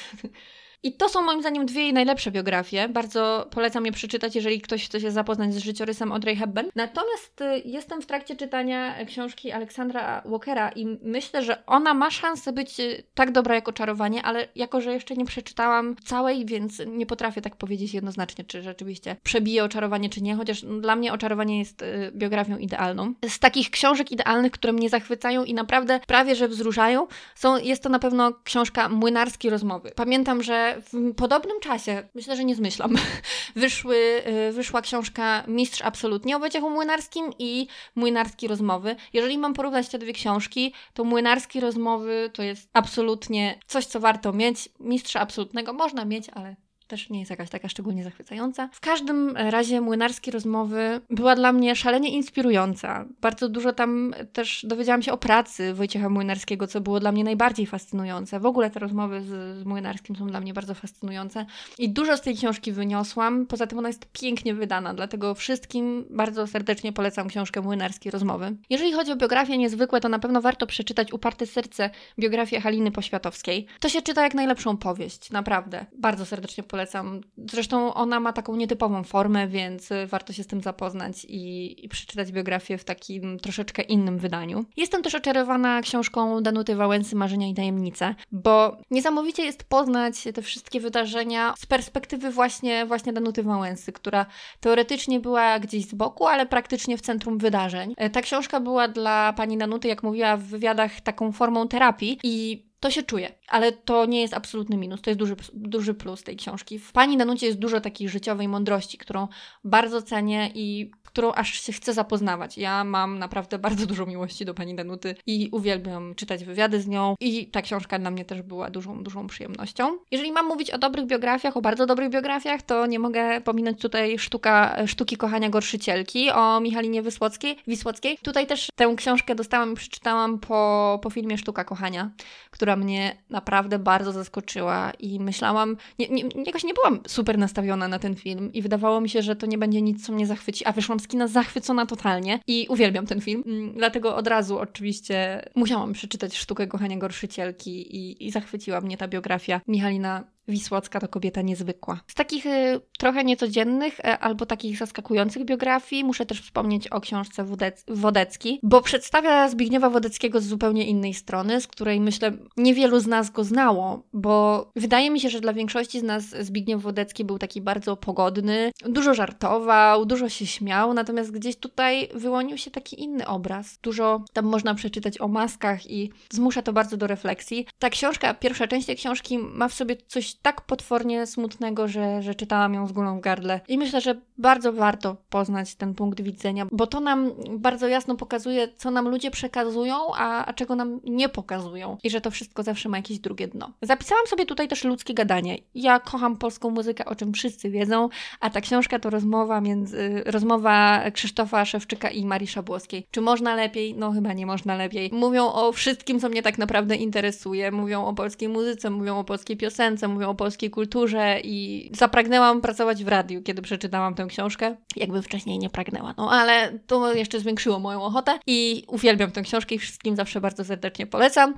I 0.82 0.92
to 0.92 1.08
są 1.08 1.23
moim 1.23 1.40
zdaniem 1.40 1.66
dwie 1.66 1.82
jej 1.82 1.92
najlepsze 1.92 2.30
biografie. 2.30 2.88
Bardzo 2.88 3.47
polecam 3.50 3.87
je 3.87 3.92
przeczytać, 3.92 4.37
jeżeli 4.37 4.61
ktoś 4.61 4.85
chce 4.85 5.00
się 5.00 5.11
zapoznać 5.11 5.54
z 5.54 5.58
życiorysem 5.58 6.12
Audrey 6.12 6.37
Hepburn. 6.37 6.66
Natomiast 6.75 7.40
y, 7.40 7.62
jestem 7.64 8.02
w 8.02 8.06
trakcie 8.06 8.37
czytania 8.37 9.04
książki 9.04 9.52
Aleksandra 9.52 10.23
Walkera 10.25 10.70
i 10.70 10.99
myślę, 11.02 11.42
że 11.42 11.66
ona 11.66 11.94
ma 11.94 12.11
szansę 12.11 12.52
być 12.52 12.80
y, 12.80 13.02
tak 13.14 13.32
dobra 13.32 13.54
jak 13.54 13.68
Oczarowanie, 13.68 14.23
ale 14.23 14.49
jako, 14.54 14.80
że 14.80 14.92
jeszcze 14.92 15.14
nie 15.14 15.25
przeczytałam 15.25 15.97
całej, 16.04 16.47
więc 16.47 16.82
nie 16.87 17.06
potrafię 17.06 17.42
tak 17.42 17.56
powiedzieć 17.56 17.94
jednoznacznie, 17.94 18.44
czy 18.44 18.62
rzeczywiście 18.62 19.16
przebije 19.23 19.64
Oczarowanie, 19.64 20.11
czy 20.11 20.23
nie, 20.23 20.37
chociaż 20.37 20.62
dla 20.80 20.97
mnie 20.97 21.12
Oczarowanie 21.12 21.58
jest 21.58 21.82
y, 21.82 22.12
biografią 22.14 22.56
idealną. 22.56 23.14
Z 23.28 23.38
takich 23.38 23.70
książek 23.70 24.12
idealnych, 24.12 24.52
które 24.52 24.73
mnie 24.73 24.88
zachwycają 24.88 25.44
i 25.44 25.54
naprawdę 25.54 26.00
prawie, 26.06 26.37
że 26.37 26.49
wzruszają, 26.49 27.06
są, 27.35 27.56
jest 27.56 27.82
to 27.82 27.88
na 27.88 27.99
pewno 27.99 28.32
książka 28.44 28.88
Młynarskiej 28.88 29.50
Rozmowy. 29.50 29.92
Pamiętam, 29.97 30.42
że 30.42 30.68
w 30.93 31.15
podobnym 31.15 31.61
czasie, 31.61 32.09
myślę, 32.15 32.37
że 32.37 32.45
nie 32.45 32.55
zmyślam, 32.55 32.95
wyszły, 33.57 34.23
y, 34.49 34.53
wyszła 34.53 34.83
książka 34.83 35.45
Mistrz 35.49 35.83
Absolutnie 35.83 36.37
o 36.37 36.39
Wojciechu 36.39 36.71
Młynarskim 36.71 37.31
i 37.39 37.67
Młynarskie 37.95 38.49
Rozmowy. 38.49 38.97
Jeżeli 39.13 39.39
mam 39.39 39.55
porównać 39.55 39.89
te 39.89 39.99
dwie 39.99 40.13
książki, 40.13 40.73
to 40.95 41.05
Młynarskie 41.05 41.61
Rozmowy 41.61 42.31
to 42.35 42.43
jest 42.43 42.71
absolutnie 42.73 43.59
coś, 43.67 43.87
co 43.87 44.01
warto 44.01 44.33
mieć. 44.33 44.69
Mistrza 44.81 45.21
Absolutnego 45.21 45.73
można 45.73 46.05
mieć, 46.05 46.29
ale 46.29 46.57
też 46.88 47.11
nie 47.11 47.18
jest 47.18 47.30
jakaś 47.30 47.50
taka 47.50 47.68
szczególnie 47.68 48.04
zachwycająca. 48.04 48.68
W 48.73 48.80
każdym 48.80 49.37
razie 49.37 49.80
młynarskie 49.80 50.30
rozmowy 50.30 51.00
była 51.11 51.37
dla 51.37 51.52
mnie 51.52 51.76
szalenie 51.76 52.11
inspirująca. 52.11 53.04
Bardzo 53.21 53.49
dużo 53.49 53.73
tam 53.73 54.14
też 54.33 54.66
dowiedziałam 54.68 55.02
się 55.02 55.12
o 55.12 55.18
pracy 55.18 55.75
Wojciecha 55.75 56.09
Młynarskiego, 56.09 56.66
co 56.66 56.80
było 56.80 57.00
dla 57.00 57.12
mnie 57.12 57.25
najbardziej 57.25 57.66
fascynujące. 57.66 58.40
W 58.40 58.47
ogóle 58.47 58.71
te 58.71 58.80
rozmowy 58.80 59.23
z, 59.23 59.59
z 59.59 59.64
Młynarskim 59.64 60.16
są 60.16 60.26
dla 60.26 60.40
mnie 60.40 60.54
bardzo 60.54 60.75
fascynujące 60.75 61.47
i 61.78 61.90
dużo 61.90 62.16
z 62.16 62.21
tej 62.21 62.37
książki 62.37 62.73
wyniosłam. 62.73 63.47
Poza 63.47 63.66
tym 63.66 63.78
ona 63.78 63.88
jest 63.88 64.07
pięknie 64.12 64.54
wydana, 64.54 64.95
dlatego 64.95 65.35
wszystkim 65.35 66.04
bardzo 66.11 66.47
serdecznie 66.47 66.92
polecam 66.92 67.28
książkę 67.28 67.61
Młynarskie 67.61 68.11
rozmowy. 68.11 68.57
Jeżeli 68.71 68.92
chodzi 68.92 69.12
o 69.12 69.16
biografie 69.16 69.59
niezwykłe, 69.59 70.00
to 70.00 70.09
na 70.09 70.18
pewno 70.18 70.40
warto 70.40 70.66
przeczytać 70.66 71.12
Uparte 71.12 71.47
serce, 71.47 71.90
biografię 72.18 72.61
Haliny 72.61 72.90
Poświatowskiej. 72.90 73.66
To 73.80 73.88
się 73.88 74.02
czyta 74.02 74.23
jak 74.23 74.35
najlepszą 74.35 74.76
powieść, 74.76 75.30
naprawdę. 75.30 75.87
Bardzo 75.99 76.26
serdecznie 76.26 76.64
polecam 76.64 76.77
polecam. 76.78 77.20
Zresztą 77.50 77.94
ona 77.94 78.20
ma 78.20 78.32
taką 78.32 78.56
nietypową 78.56 79.04
formę, 79.04 79.49
więc 79.49 79.88
warto 80.06 80.32
się 80.32 80.42
z 80.42 80.47
tym 80.47 80.61
zapoznać 80.62 81.25
i, 81.25 81.85
i 81.85 81.88
przeczytać 81.88 82.32
biografię 82.32 82.78
w 82.78 82.85
takim 82.85 83.38
troszeczkę 83.38 83.82
innym 83.82 84.18
wydaniu. 84.18 84.64
Jestem 84.76 85.02
też 85.02 85.14
oczarowana 85.14 85.82
książką 85.82 86.42
Danuty 86.42 86.75
Wałęsy 86.75 87.16
Marzenia 87.16 87.49
i 87.49 87.54
Tajemnice, 87.54 88.14
bo 88.32 88.76
niesamowicie 88.91 89.45
jest 89.45 89.64
poznać 89.64 90.25
te 90.34 90.43
wszystkie 90.43 90.80
wydarzenia 90.80 91.54
z 91.58 91.67
perspektywy 91.67 92.30
właśnie, 92.30 92.86
właśnie 92.86 93.12
Danuty 93.12 93.43
Wałęsy, 93.43 93.93
która 93.93 94.26
teoretycznie 94.60 95.21
była 95.21 95.58
gdzieś 95.58 95.84
z 95.86 95.95
boku, 95.95 96.26
ale 96.26 96.47
praktycznie 96.47 96.99
w 96.99 97.00
centrum 97.00 97.38
wydarzeń. 97.38 97.95
Ta 98.12 98.23
książka 98.23 98.60
była 98.60 98.88
dla 98.88 99.32
pani 99.32 99.58
Danuty, 99.58 99.88
jak 99.88 100.02
mówiła 100.02 100.36
w 100.36 100.43
wywiadach, 100.43 101.00
taką 101.00 101.32
formą 101.32 101.69
terapii 101.69 102.19
i 102.23 102.69
to 102.80 102.91
się 102.91 103.02
czuje, 103.02 103.38
ale 103.49 103.73
to 103.73 104.06
nie 104.06 104.21
jest 104.21 104.34
absolutny 104.34 104.76
minus, 104.76 105.02
to 105.02 105.11
jest 105.11 105.19
duży, 105.19 105.37
duży 105.54 105.95
plus 105.95 106.23
tej 106.23 106.37
książki. 106.37 106.78
W 106.78 106.93
Pani 106.93 107.17
Danucie 107.17 107.47
jest 107.47 107.58
dużo 107.58 107.80
takiej 107.80 108.08
życiowej 108.08 108.49
mądrości, 108.49 108.99
którą 108.99 109.28
bardzo 109.65 110.02
cenię 110.02 110.50
i 110.54 110.91
którą 111.04 111.32
aż 111.32 111.61
się 111.61 111.73
chce 111.73 111.93
zapoznawać. 111.93 112.58
Ja 112.58 112.84
mam 112.84 113.19
naprawdę 113.19 113.58
bardzo 113.58 113.87
dużo 113.87 114.06
miłości 114.06 114.45
do 114.45 114.54
pani 114.54 114.75
Danuty 114.75 115.15
i 115.26 115.49
uwielbiam 115.52 116.15
czytać 116.15 116.45
wywiady 116.45 116.80
z 116.80 116.87
nią 116.87 117.15
i 117.21 117.47
ta 117.47 117.63
książka 117.63 117.99
dla 117.99 118.11
mnie 118.11 118.25
też 118.25 118.43
była 118.43 118.71
dużą, 118.71 119.02
dużą 119.02 119.26
przyjemnością. 119.26 119.99
Jeżeli 120.11 120.32
mam 120.32 120.47
mówić 120.47 120.71
o 120.71 120.78
dobrych 120.78 121.06
biografiach, 121.06 121.56
o 121.56 121.61
bardzo 121.61 121.87
dobrych 121.87 122.11
biografiach, 122.11 122.63
to 122.63 122.87
nie 122.87 122.99
mogę 122.99 123.41
pominąć 123.41 123.80
tutaj 123.80 124.19
sztuka, 124.19 124.87
sztuki 124.87 125.17
kochania 125.17 125.50
gorszycielki 125.50 126.30
o 126.30 126.61
Michalinie 126.61 127.02
Wysłockiej, 127.02 127.56
Wisłockiej. 127.67 128.19
Tutaj 128.23 128.47
też 128.47 128.69
tę 128.75 128.95
książkę 128.97 129.34
dostałam 129.34 129.73
i 129.73 129.76
przeczytałam 129.76 130.39
po, 130.39 131.00
po 131.02 131.11
filmie 131.11 131.39
Sztuka 131.39 131.65
kochania, 131.65 132.11
która 132.50 132.76
mnie 132.76 133.17
naprawdę 133.39 133.79
bardzo 133.79 134.13
zaskoczyła 134.13 134.93
i 134.99 135.21
myślałam, 135.21 135.77
nie, 135.99 136.09
nie, 136.09 136.25
jakoś 136.47 136.65
nie 136.65 136.75
byłam 136.75 137.01
super 137.07 137.39
nastawiona 137.39 137.89
na 137.89 137.99
ten 137.99 138.15
film 138.15 138.53
i 138.53 138.63
wydawało 138.63 139.01
mi 139.01 139.09
się, 139.09 139.23
że 139.23 139.37
to 139.37 139.47
nie 139.47 139.59
będzie 139.59 139.83
nic, 139.83 140.07
co 140.07 140.13
mnie 140.13 140.27
zachwyci, 140.27 140.65
a 140.65 140.73
wyszłam 140.73 141.01
z 141.01 141.09
kina 141.09 141.29
zachwycona 141.29 141.87
totalnie 141.87 142.41
i 142.47 142.67
uwielbiam 142.69 143.07
ten 143.07 143.21
film. 143.21 143.43
Mm, 143.47 143.73
dlatego 143.73 144.17
od 144.17 144.27
razu 144.27 144.59
oczywiście 144.59 145.45
musiałam 145.55 145.93
przeczytać 145.93 146.37
Sztukę 146.37 146.67
kochania 146.67 146.97
gorszycielki 146.97 147.97
i, 147.97 148.27
i 148.27 148.31
zachwyciła 148.31 148.81
mnie 148.81 148.97
ta 148.97 149.09
biografia 149.09 149.61
Michalina 149.69 150.25
Wisłocka 150.49 151.00
to 151.00 151.08
kobieta 151.08 151.43
niezwykła. 151.43 152.00
Z 152.06 152.15
takich 152.15 152.47
y, 152.47 152.80
trochę 152.99 153.25
niecodziennych 153.25 154.00
y, 154.00 154.02
albo 154.02 154.47
takich 154.47 154.78
zaskakujących 154.78 155.45
biografii 155.45 156.04
muszę 156.04 156.26
też 156.26 156.43
wspomnieć 156.43 156.89
o 156.89 157.00
książce 157.00 157.45
Wodec 157.45 157.84
Wodecki, 157.89 158.61
bo 158.63 158.82
przedstawia 158.82 159.49
Zbigniewa 159.49 159.91
Wodeckiego 159.91 160.41
z 160.41 160.45
zupełnie 160.45 160.87
innej 160.87 161.15
strony, 161.15 161.61
z 161.61 161.67
której 161.67 162.00
myślę 162.00 162.32
niewielu 162.56 163.00
z 163.00 163.06
nas 163.06 163.30
go 163.30 163.45
znało, 163.45 164.02
bo 164.13 164.67
wydaje 164.76 165.11
mi 165.11 165.21
się, 165.21 165.30
że 165.30 165.41
dla 165.41 165.52
większości 165.52 166.00
z 166.00 166.02
nas 166.02 166.25
Zbigniew 166.25 166.82
Wodecki 166.82 167.25
był 167.25 167.39
taki 167.39 167.61
bardzo 167.61 167.97
pogodny, 167.97 168.73
dużo 168.84 169.15
żartował, 169.15 170.06
dużo 170.06 170.28
się 170.28 170.47
śmiał, 170.47 170.95
natomiast 170.95 171.30
gdzieś 171.30 171.56
tutaj 171.56 172.08
wyłonił 172.15 172.58
się 172.58 172.71
taki 172.71 173.02
inny 173.02 173.26
obraz. 173.26 173.78
Dużo 173.82 174.25
tam 174.32 174.45
można 174.45 174.75
przeczytać 174.75 175.21
o 175.21 175.28
maskach 175.28 175.91
i 175.91 176.13
zmusza 176.30 176.63
to 176.63 176.73
bardzo 176.73 176.97
do 176.97 177.06
refleksji. 177.06 177.67
Ta 177.78 177.91
książka, 177.91 178.34
pierwsza 178.34 178.67
część 178.67 178.87
tej 178.87 178.97
książki 178.97 179.39
ma 179.39 179.69
w 179.69 179.75
sobie 179.75 179.97
coś 180.06 180.38
tak 180.43 180.61
potwornie 180.61 181.27
smutnego, 181.27 181.89
że, 181.89 182.23
że 182.23 182.35
czytałam 182.35 182.75
ją 182.75 182.87
z 182.87 182.93
górą 182.93 183.19
w 183.19 183.21
gardle. 183.21 183.61
I 183.69 183.79
myślę, 183.79 184.01
że 184.01 184.21
bardzo 184.39 184.73
warto 184.73 185.17
poznać 185.29 185.75
ten 185.75 185.95
punkt 185.95 186.21
widzenia, 186.21 186.67
bo 186.73 186.87
to 186.87 187.01
nam 187.01 187.33
bardzo 187.51 187.89
jasno 187.89 188.15
pokazuje, 188.15 188.69
co 188.77 188.91
nam 188.91 189.09
ludzie 189.09 189.31
przekazują, 189.31 189.97
a, 190.15 190.47
a 190.47 190.53
czego 190.53 190.75
nam 190.75 191.01
nie 191.05 191.29
pokazują. 191.29 191.97
I 192.05 192.11
że 192.11 192.21
to 192.21 192.31
wszystko 192.31 192.63
zawsze 192.63 192.89
ma 192.89 192.97
jakieś 192.97 193.19
drugie 193.19 193.49
dno. 193.49 193.73
Zapisałam 193.83 194.27
sobie 194.27 194.47
tutaj 194.47 194.69
też 194.69 194.85
ludzkie 194.85 195.15
gadanie. 195.15 195.59
Ja 195.75 196.01
kocham 196.01 196.37
polską 196.37 196.71
muzykę, 196.71 197.05
o 197.05 197.15
czym 197.15 197.33
wszyscy 197.33 197.71
wiedzą, 197.71 198.09
a 198.41 198.51
ta 198.51 198.61
książka 198.61 198.99
to 198.99 199.11
rozmowa 199.11 199.61
między, 199.61 200.23
rozmowa 200.27 201.03
Krzysztofa 201.11 201.65
Szewczyka 201.65 202.11
i 202.11 202.25
Marii 202.25 202.49
Szabłowskiej. 202.49 203.07
Czy 203.11 203.21
można 203.21 203.55
lepiej? 203.55 203.95
No 203.95 204.13
chyba 204.13 204.33
nie 204.33 204.47
można 204.47 204.77
lepiej. 204.77 205.11
Mówią 205.13 205.53
o 205.53 205.73
wszystkim, 205.73 206.21
co 206.21 206.29
mnie 206.29 206.43
tak 206.43 206.59
naprawdę 206.59 206.97
interesuje. 206.97 207.71
Mówią 207.71 208.05
o 208.05 208.15
polskiej 208.15 208.49
muzyce, 208.49 208.91
mówią 208.91 209.19
o 209.19 209.25
polskiej 209.25 209.57
piosence, 209.57 210.09
mówią 210.09 210.29
o 210.29 210.35
polskiej 210.35 210.71
kulturze 210.71 211.41
i 211.45 211.91
zapragnęłam 211.95 212.61
pracować 212.61 213.05
w 213.05 213.09
radiu, 213.09 213.43
kiedy 213.43 213.63
przeczytałam 213.63 214.15
tę 214.15 214.27
książkę. 214.28 214.76
Jakby 214.97 215.23
wcześniej 215.23 215.58
nie 215.58 215.71
pragnęła. 215.71 216.14
No 216.17 216.30
ale 216.30 216.78
to 216.86 217.14
jeszcze 217.14 217.41
zwiększyło 217.41 217.78
moją 217.78 218.02
ochotę 218.02 218.38
i 218.47 218.84
uwielbiam 218.86 219.30
tę 219.30 219.43
książkę 219.43 219.75
i 219.75 219.78
wszystkim 219.78 220.17
zawsze 220.17 220.41
bardzo 220.41 220.64
serdecznie 220.64 221.06
polecam. 221.06 221.54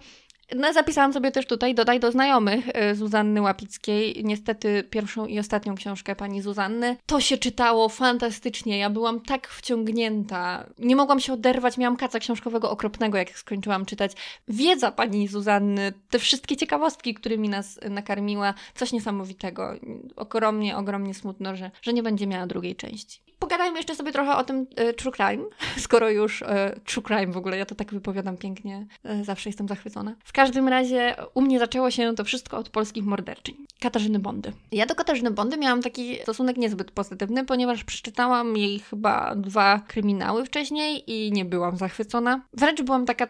No, 0.56 0.72
zapisałam 0.72 1.12
sobie 1.12 1.30
też 1.30 1.46
tutaj, 1.46 1.74
dodaj 1.74 2.00
do 2.00 2.12
znajomych 2.12 2.68
y, 2.68 2.94
Zuzanny 2.94 3.42
Łapickiej. 3.42 4.24
Niestety 4.24 4.84
pierwszą 4.90 5.26
i 5.26 5.38
ostatnią 5.38 5.74
książkę 5.74 6.16
pani 6.16 6.42
Zuzanny. 6.42 6.96
To 7.06 7.20
się 7.20 7.38
czytało 7.38 7.88
fantastycznie. 7.88 8.78
Ja 8.78 8.90
byłam 8.90 9.20
tak 9.20 9.48
wciągnięta. 9.48 10.66
Nie 10.78 10.96
mogłam 10.96 11.20
się 11.20 11.32
oderwać. 11.32 11.78
Miałam 11.78 11.96
kaca 11.96 12.18
książkowego 12.18 12.70
okropnego, 12.70 13.18
jak 13.18 13.30
skończyłam 13.30 13.86
czytać. 13.86 14.12
Wiedza 14.48 14.92
pani 14.92 15.28
Zuzanny, 15.28 15.92
te 16.10 16.18
wszystkie 16.18 16.56
ciekawostki, 16.56 17.14
którymi 17.14 17.48
nas 17.48 17.80
nakarmiła. 17.90 18.54
Coś 18.74 18.92
niesamowitego. 18.92 19.74
Ogromnie, 20.16 20.76
ogromnie 20.76 21.14
smutno, 21.14 21.56
że, 21.56 21.70
że 21.82 21.92
nie 21.92 22.02
będzie 22.02 22.26
miała 22.26 22.46
drugiej 22.46 22.76
części 22.76 23.30
pogadajmy 23.40 23.79
jeszcze 23.79 23.94
sobie 23.94 24.12
trochę 24.12 24.37
o 24.37 24.44
tym 24.44 24.66
y, 24.90 24.94
true 24.94 25.12
crime, 25.12 25.44
skoro 25.87 26.11
już 26.11 26.42
y, 26.42 26.46
true 26.85 27.03
crime 27.03 27.33
w 27.33 27.37
ogóle, 27.37 27.59
ja 27.59 27.66
to 27.66 27.74
tak 27.74 27.92
wypowiadam 27.92 28.37
pięknie, 28.37 28.87
y, 29.20 29.24
zawsze 29.24 29.48
jestem 29.48 29.68
zachwycona. 29.68 30.14
W 30.24 30.33
każdym 30.33 30.68
razie 30.68 31.16
u 31.35 31.40
mnie 31.40 31.59
zaczęło 31.59 31.90
się 31.90 32.14
to 32.14 32.24
wszystko 32.24 32.57
od 32.59 32.68
polskich 32.68 33.05
morderczyń. 33.05 33.55
Katarzyny 33.81 34.18
Bondy. 34.18 34.53
Ja 34.72 34.87
do 34.87 34.94
Katarzyny 34.94 35.31
Bondy 35.31 35.57
miałam 35.57 35.83
taki 35.83 36.22
stosunek 36.22 36.57
niezbyt 36.57 36.90
pozytywny, 36.90 37.44
ponieważ 37.44 37.85
przeczytałam 37.85 38.57
jej 38.57 38.79
chyba 38.79 39.35
dwa 39.37 39.81
kryminały 39.88 40.44
wcześniej 40.44 41.05
i 41.07 41.33
nie 41.33 41.44
byłam 41.44 41.76
zachwycona. 41.76 42.40
Wręcz 42.53 42.83
byłam 42.83 43.07
taka, 43.07 43.29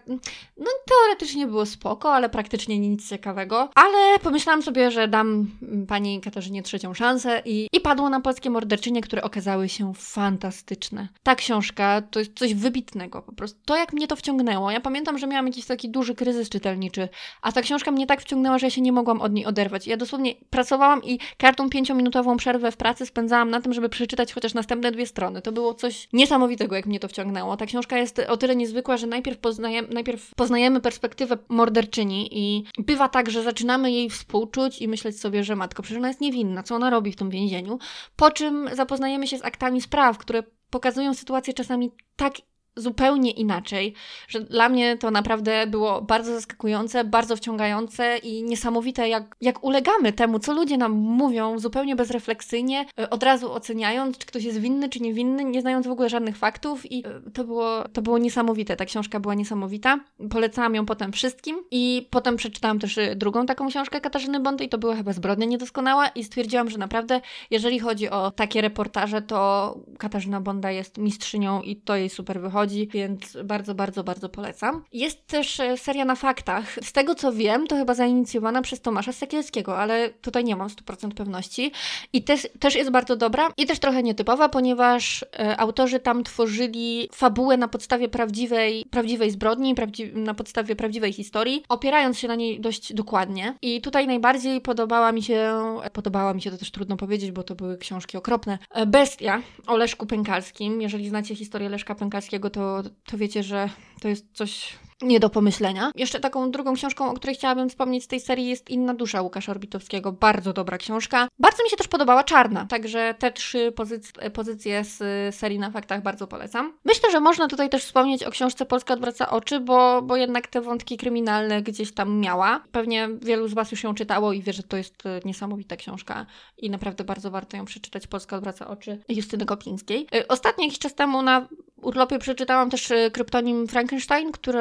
no 0.56 0.66
teoretycznie 0.88 1.46
było 1.46 1.66
spoko, 1.66 2.14
ale 2.14 2.28
praktycznie 2.28 2.78
nic 2.78 3.08
ciekawego. 3.08 3.68
Ale 3.74 4.18
pomyślałam 4.18 4.62
sobie, 4.62 4.90
że 4.90 5.08
dam 5.08 5.50
pani 5.88 6.20
Katarzynie 6.20 6.62
trzecią 6.62 6.94
szansę 6.94 7.42
i, 7.44 7.68
i 7.72 7.80
padło 7.80 8.10
na 8.10 8.20
polskie 8.20 8.50
morderczynie, 8.50 9.00
które 9.00 9.22
okazały 9.22 9.68
się 9.68 9.94
fantastyczne. 10.00 11.08
Ta 11.22 11.34
książka 11.34 12.02
to 12.10 12.18
jest 12.18 12.38
coś 12.38 12.54
wybitnego 12.54 13.22
po 13.22 13.32
prostu. 13.32 13.58
To 13.64 13.76
jak 13.76 13.92
mnie 13.92 14.08
to 14.08 14.16
wciągnęło. 14.16 14.70
Ja 14.70 14.80
pamiętam, 14.80 15.18
że 15.18 15.26
miałam 15.26 15.46
jakiś 15.46 15.66
taki 15.66 15.90
duży 15.90 16.14
kryzys 16.14 16.48
czytelniczy, 16.48 17.08
a 17.42 17.52
ta 17.52 17.62
książka 17.62 17.90
mnie 17.90 18.06
tak 18.06 18.20
wciągnęła, 18.20 18.58
że 18.58 18.66
ja 18.66 18.70
się 18.70 18.80
nie 18.80 18.92
mogłam 18.92 19.20
od 19.20 19.32
niej 19.32 19.46
oderwać. 19.46 19.86
Ja 19.86 19.96
dosłownie 19.96 20.34
pracowałam 20.50 21.04
i 21.04 21.18
kartą 21.38 21.70
pięciominutową 21.70 22.36
przerwę 22.36 22.72
w 22.72 22.76
pracy 22.76 23.06
spędzałam 23.06 23.50
na 23.50 23.60
tym, 23.60 23.72
żeby 23.74 23.88
przeczytać 23.88 24.32
chociaż 24.32 24.54
następne 24.54 24.92
dwie 24.92 25.06
strony. 25.06 25.42
To 25.42 25.52
było 25.52 25.74
coś 25.74 26.08
niesamowitego, 26.12 26.76
jak 26.76 26.86
mnie 26.86 27.00
to 27.00 27.08
wciągnęło. 27.08 27.56
Ta 27.56 27.66
książka 27.66 27.98
jest 27.98 28.18
o 28.18 28.36
tyle 28.36 28.56
niezwykła, 28.56 28.96
że 28.96 29.06
najpierw 29.06 29.38
poznajemy, 29.38 29.88
najpierw 29.88 30.34
poznajemy 30.34 30.80
perspektywę 30.80 31.38
morderczyni 31.48 32.28
i 32.32 32.64
bywa 32.78 33.08
tak, 33.08 33.30
że 33.30 33.42
zaczynamy 33.42 33.92
jej 33.92 34.10
współczuć 34.10 34.82
i 34.82 34.88
myśleć 34.88 35.20
sobie, 35.20 35.44
że 35.44 35.56
matko, 35.56 35.82
przecież 35.82 35.98
ona 35.98 36.08
jest 36.08 36.20
niewinna, 36.20 36.62
co 36.62 36.74
ona 36.74 36.90
robi 36.90 37.12
w 37.12 37.16
tym 37.16 37.30
więzieniu, 37.30 37.78
po 38.16 38.30
czym 38.30 38.68
zapoznajemy 38.72 39.26
się 39.26 39.38
z 39.38 39.44
aktami 39.44 39.80
spraw, 39.90 40.18
które 40.18 40.42
pokazują 40.70 41.14
sytuację 41.14 41.54
czasami 41.54 41.90
tak 42.16 42.32
zupełnie 42.76 43.30
inaczej, 43.30 43.94
że 44.28 44.40
dla 44.40 44.68
mnie 44.68 44.96
to 44.96 45.10
naprawdę 45.10 45.66
było 45.66 46.02
bardzo 46.02 46.34
zaskakujące, 46.34 47.04
bardzo 47.04 47.36
wciągające 47.36 48.18
i 48.18 48.42
niesamowite, 48.42 49.08
jak, 49.08 49.36
jak 49.40 49.64
ulegamy 49.64 50.12
temu, 50.12 50.38
co 50.38 50.52
ludzie 50.52 50.76
nam 50.76 50.92
mówią 50.92 51.58
zupełnie 51.58 51.96
bezrefleksyjnie, 51.96 52.86
e, 53.00 53.10
od 53.10 53.22
razu 53.22 53.52
oceniając, 53.52 54.18
czy 54.18 54.26
ktoś 54.26 54.44
jest 54.44 54.58
winny, 54.60 54.88
czy 54.88 55.00
niewinny, 55.00 55.44
nie 55.44 55.60
znając 55.60 55.86
w 55.86 55.90
ogóle 55.90 56.08
żadnych 56.08 56.36
faktów 56.36 56.92
i 56.92 57.06
e, 57.06 57.30
to 57.34 57.44
było, 57.44 57.88
to 57.88 58.02
było 58.02 58.18
niesamowite. 58.18 58.76
Ta 58.76 58.84
książka 58.84 59.20
była 59.20 59.34
niesamowita. 59.34 60.00
Polecałam 60.30 60.74
ją 60.74 60.86
potem 60.86 61.12
wszystkim 61.12 61.64
i 61.70 62.08
potem 62.10 62.36
przeczytałam 62.36 62.78
też 62.78 62.98
e, 62.98 63.16
drugą 63.16 63.46
taką 63.46 63.68
książkę 63.68 64.00
Katarzyny 64.00 64.40
Bondy 64.40 64.64
i 64.64 64.68
to 64.68 64.78
była 64.78 64.96
chyba 64.96 65.12
Zbrodnia 65.12 65.46
Niedoskonała 65.46 66.08
i 66.08 66.24
stwierdziłam, 66.24 66.70
że 66.70 66.78
naprawdę, 66.78 67.20
jeżeli 67.50 67.78
chodzi 67.78 68.10
o 68.10 68.30
takie 68.30 68.60
reportaże, 68.60 69.22
to 69.22 69.78
Katarzyna 69.98 70.40
Bonda 70.40 70.70
jest 70.70 70.98
mistrzynią 70.98 71.62
i 71.62 71.76
to 71.76 71.96
jej 71.96 72.08
super 72.08 72.40
wychodzi 72.40 72.59
więc 72.68 73.36
bardzo, 73.44 73.74
bardzo, 73.74 74.04
bardzo 74.04 74.28
polecam. 74.28 74.84
Jest 74.92 75.26
też 75.26 75.60
e, 75.60 75.76
seria 75.76 76.04
na 76.04 76.14
faktach. 76.14 76.74
Z 76.82 76.92
tego 76.92 77.14
co 77.14 77.32
wiem, 77.32 77.66
to 77.66 77.76
chyba 77.76 77.94
zainicjowana 77.94 78.62
przez 78.62 78.80
Tomasza 78.80 79.12
Sekielskiego, 79.12 79.78
ale 79.78 80.10
tutaj 80.10 80.44
nie 80.44 80.56
mam 80.56 80.68
100% 80.68 81.14
pewności. 81.14 81.72
I 82.12 82.22
też, 82.22 82.48
też 82.58 82.74
jest 82.74 82.90
bardzo 82.90 83.16
dobra 83.16 83.48
i 83.56 83.66
też 83.66 83.78
trochę 83.78 84.02
nietypowa, 84.02 84.48
ponieważ 84.48 85.24
e, 85.38 85.56
autorzy 85.56 86.00
tam 86.00 86.24
tworzyli 86.24 87.08
fabułę 87.12 87.56
na 87.56 87.68
podstawie 87.68 88.08
prawdziwej, 88.08 88.84
prawdziwej 88.90 89.30
zbrodni, 89.30 89.74
prawdzi 89.74 90.12
na 90.14 90.34
podstawie 90.34 90.76
prawdziwej 90.76 91.12
historii, 91.12 91.62
opierając 91.68 92.18
się 92.18 92.28
na 92.28 92.34
niej 92.34 92.60
dość 92.60 92.92
dokładnie. 92.94 93.54
I 93.62 93.80
tutaj 93.80 94.06
najbardziej 94.06 94.60
podobała 94.60 95.12
mi 95.12 95.22
się, 95.22 95.54
podobała 95.92 96.34
mi 96.34 96.42
się 96.42 96.50
to 96.50 96.58
też 96.58 96.70
trudno 96.70 96.96
powiedzieć, 96.96 97.30
bo 97.30 97.42
to 97.42 97.54
były 97.54 97.78
książki 97.78 98.16
okropne, 98.16 98.58
e, 98.70 98.86
Bestia 98.86 99.42
o 99.66 99.76
Leszku 99.76 100.06
Pękalskim. 100.06 100.82
Jeżeli 100.82 101.08
znacie 101.08 101.34
historię 101.36 101.68
Leszka 101.68 101.94
Pękalskiego, 101.94 102.49
to 102.50 102.82
to, 103.10 103.18
wiecie, 103.18 103.42
że 103.42 103.68
to 104.00 104.08
jest 104.08 104.26
coś 104.32 104.78
nie 105.02 105.20
do 105.20 105.30
pomyślenia. 105.30 105.92
Jeszcze 105.94 106.20
taką 106.20 106.50
drugą 106.50 106.74
książką, 106.74 107.10
o 107.10 107.14
której 107.14 107.36
chciałabym 107.36 107.68
wspomnieć 107.68 108.04
z 108.04 108.06
tej 108.06 108.20
serii 108.20 108.48
jest 108.48 108.70
Inna 108.70 108.94
dusza 108.94 109.22
Łukasza 109.22 109.52
Orbitowskiego. 109.52 110.12
Bardzo 110.12 110.52
dobra 110.52 110.78
książka. 110.78 111.28
Bardzo 111.38 111.64
mi 111.64 111.70
się 111.70 111.76
też 111.76 111.88
podobała 111.88 112.24
Czarna, 112.24 112.66
także 112.66 113.14
te 113.18 113.32
trzy 113.32 113.72
pozyc- 113.76 114.30
pozycje 114.30 114.84
z 114.84 114.98
serii 115.34 115.58
na 115.58 115.70
faktach 115.70 116.02
bardzo 116.02 116.26
polecam. 116.26 116.72
Myślę, 116.84 117.10
że 117.10 117.20
można 117.20 117.48
tutaj 117.48 117.70
też 117.70 117.84
wspomnieć 117.84 118.24
o 118.24 118.30
książce 118.30 118.66
Polska 118.66 118.94
odwraca 118.94 119.30
oczy, 119.30 119.60
bo, 119.60 120.02
bo 120.02 120.16
jednak 120.16 120.46
te 120.46 120.60
wątki 120.60 120.96
kryminalne 120.96 121.62
gdzieś 121.62 121.92
tam 121.94 122.18
miała. 122.18 122.64
Pewnie 122.72 123.08
wielu 123.22 123.48
z 123.48 123.54
Was 123.54 123.70
już 123.70 123.82
ją 123.82 123.94
czytało 123.94 124.32
i 124.32 124.42
wie, 124.42 124.52
że 124.52 124.62
to 124.62 124.76
jest 124.76 125.06
e, 125.06 125.20
niesamowita 125.24 125.76
książka 125.76 126.26
i 126.58 126.70
naprawdę 126.70 127.04
bardzo 127.04 127.30
warto 127.30 127.56
ją 127.56 127.64
przeczytać. 127.64 128.06
Polska 128.06 128.36
odwraca 128.36 128.68
oczy 128.68 128.98
Justyny 129.08 129.46
Kopińskiej. 129.46 130.06
E, 130.14 130.28
ostatnio 130.28 130.64
jakiś 130.64 130.78
czas 130.78 130.94
temu 130.94 131.22
na 131.22 131.48
urlopie 131.82 132.18
przeczytałam 132.18 132.70
też 132.70 132.90
e, 132.90 133.10
kryptonim 133.10 133.68
Frankenstein, 133.68 134.32
który 134.32 134.60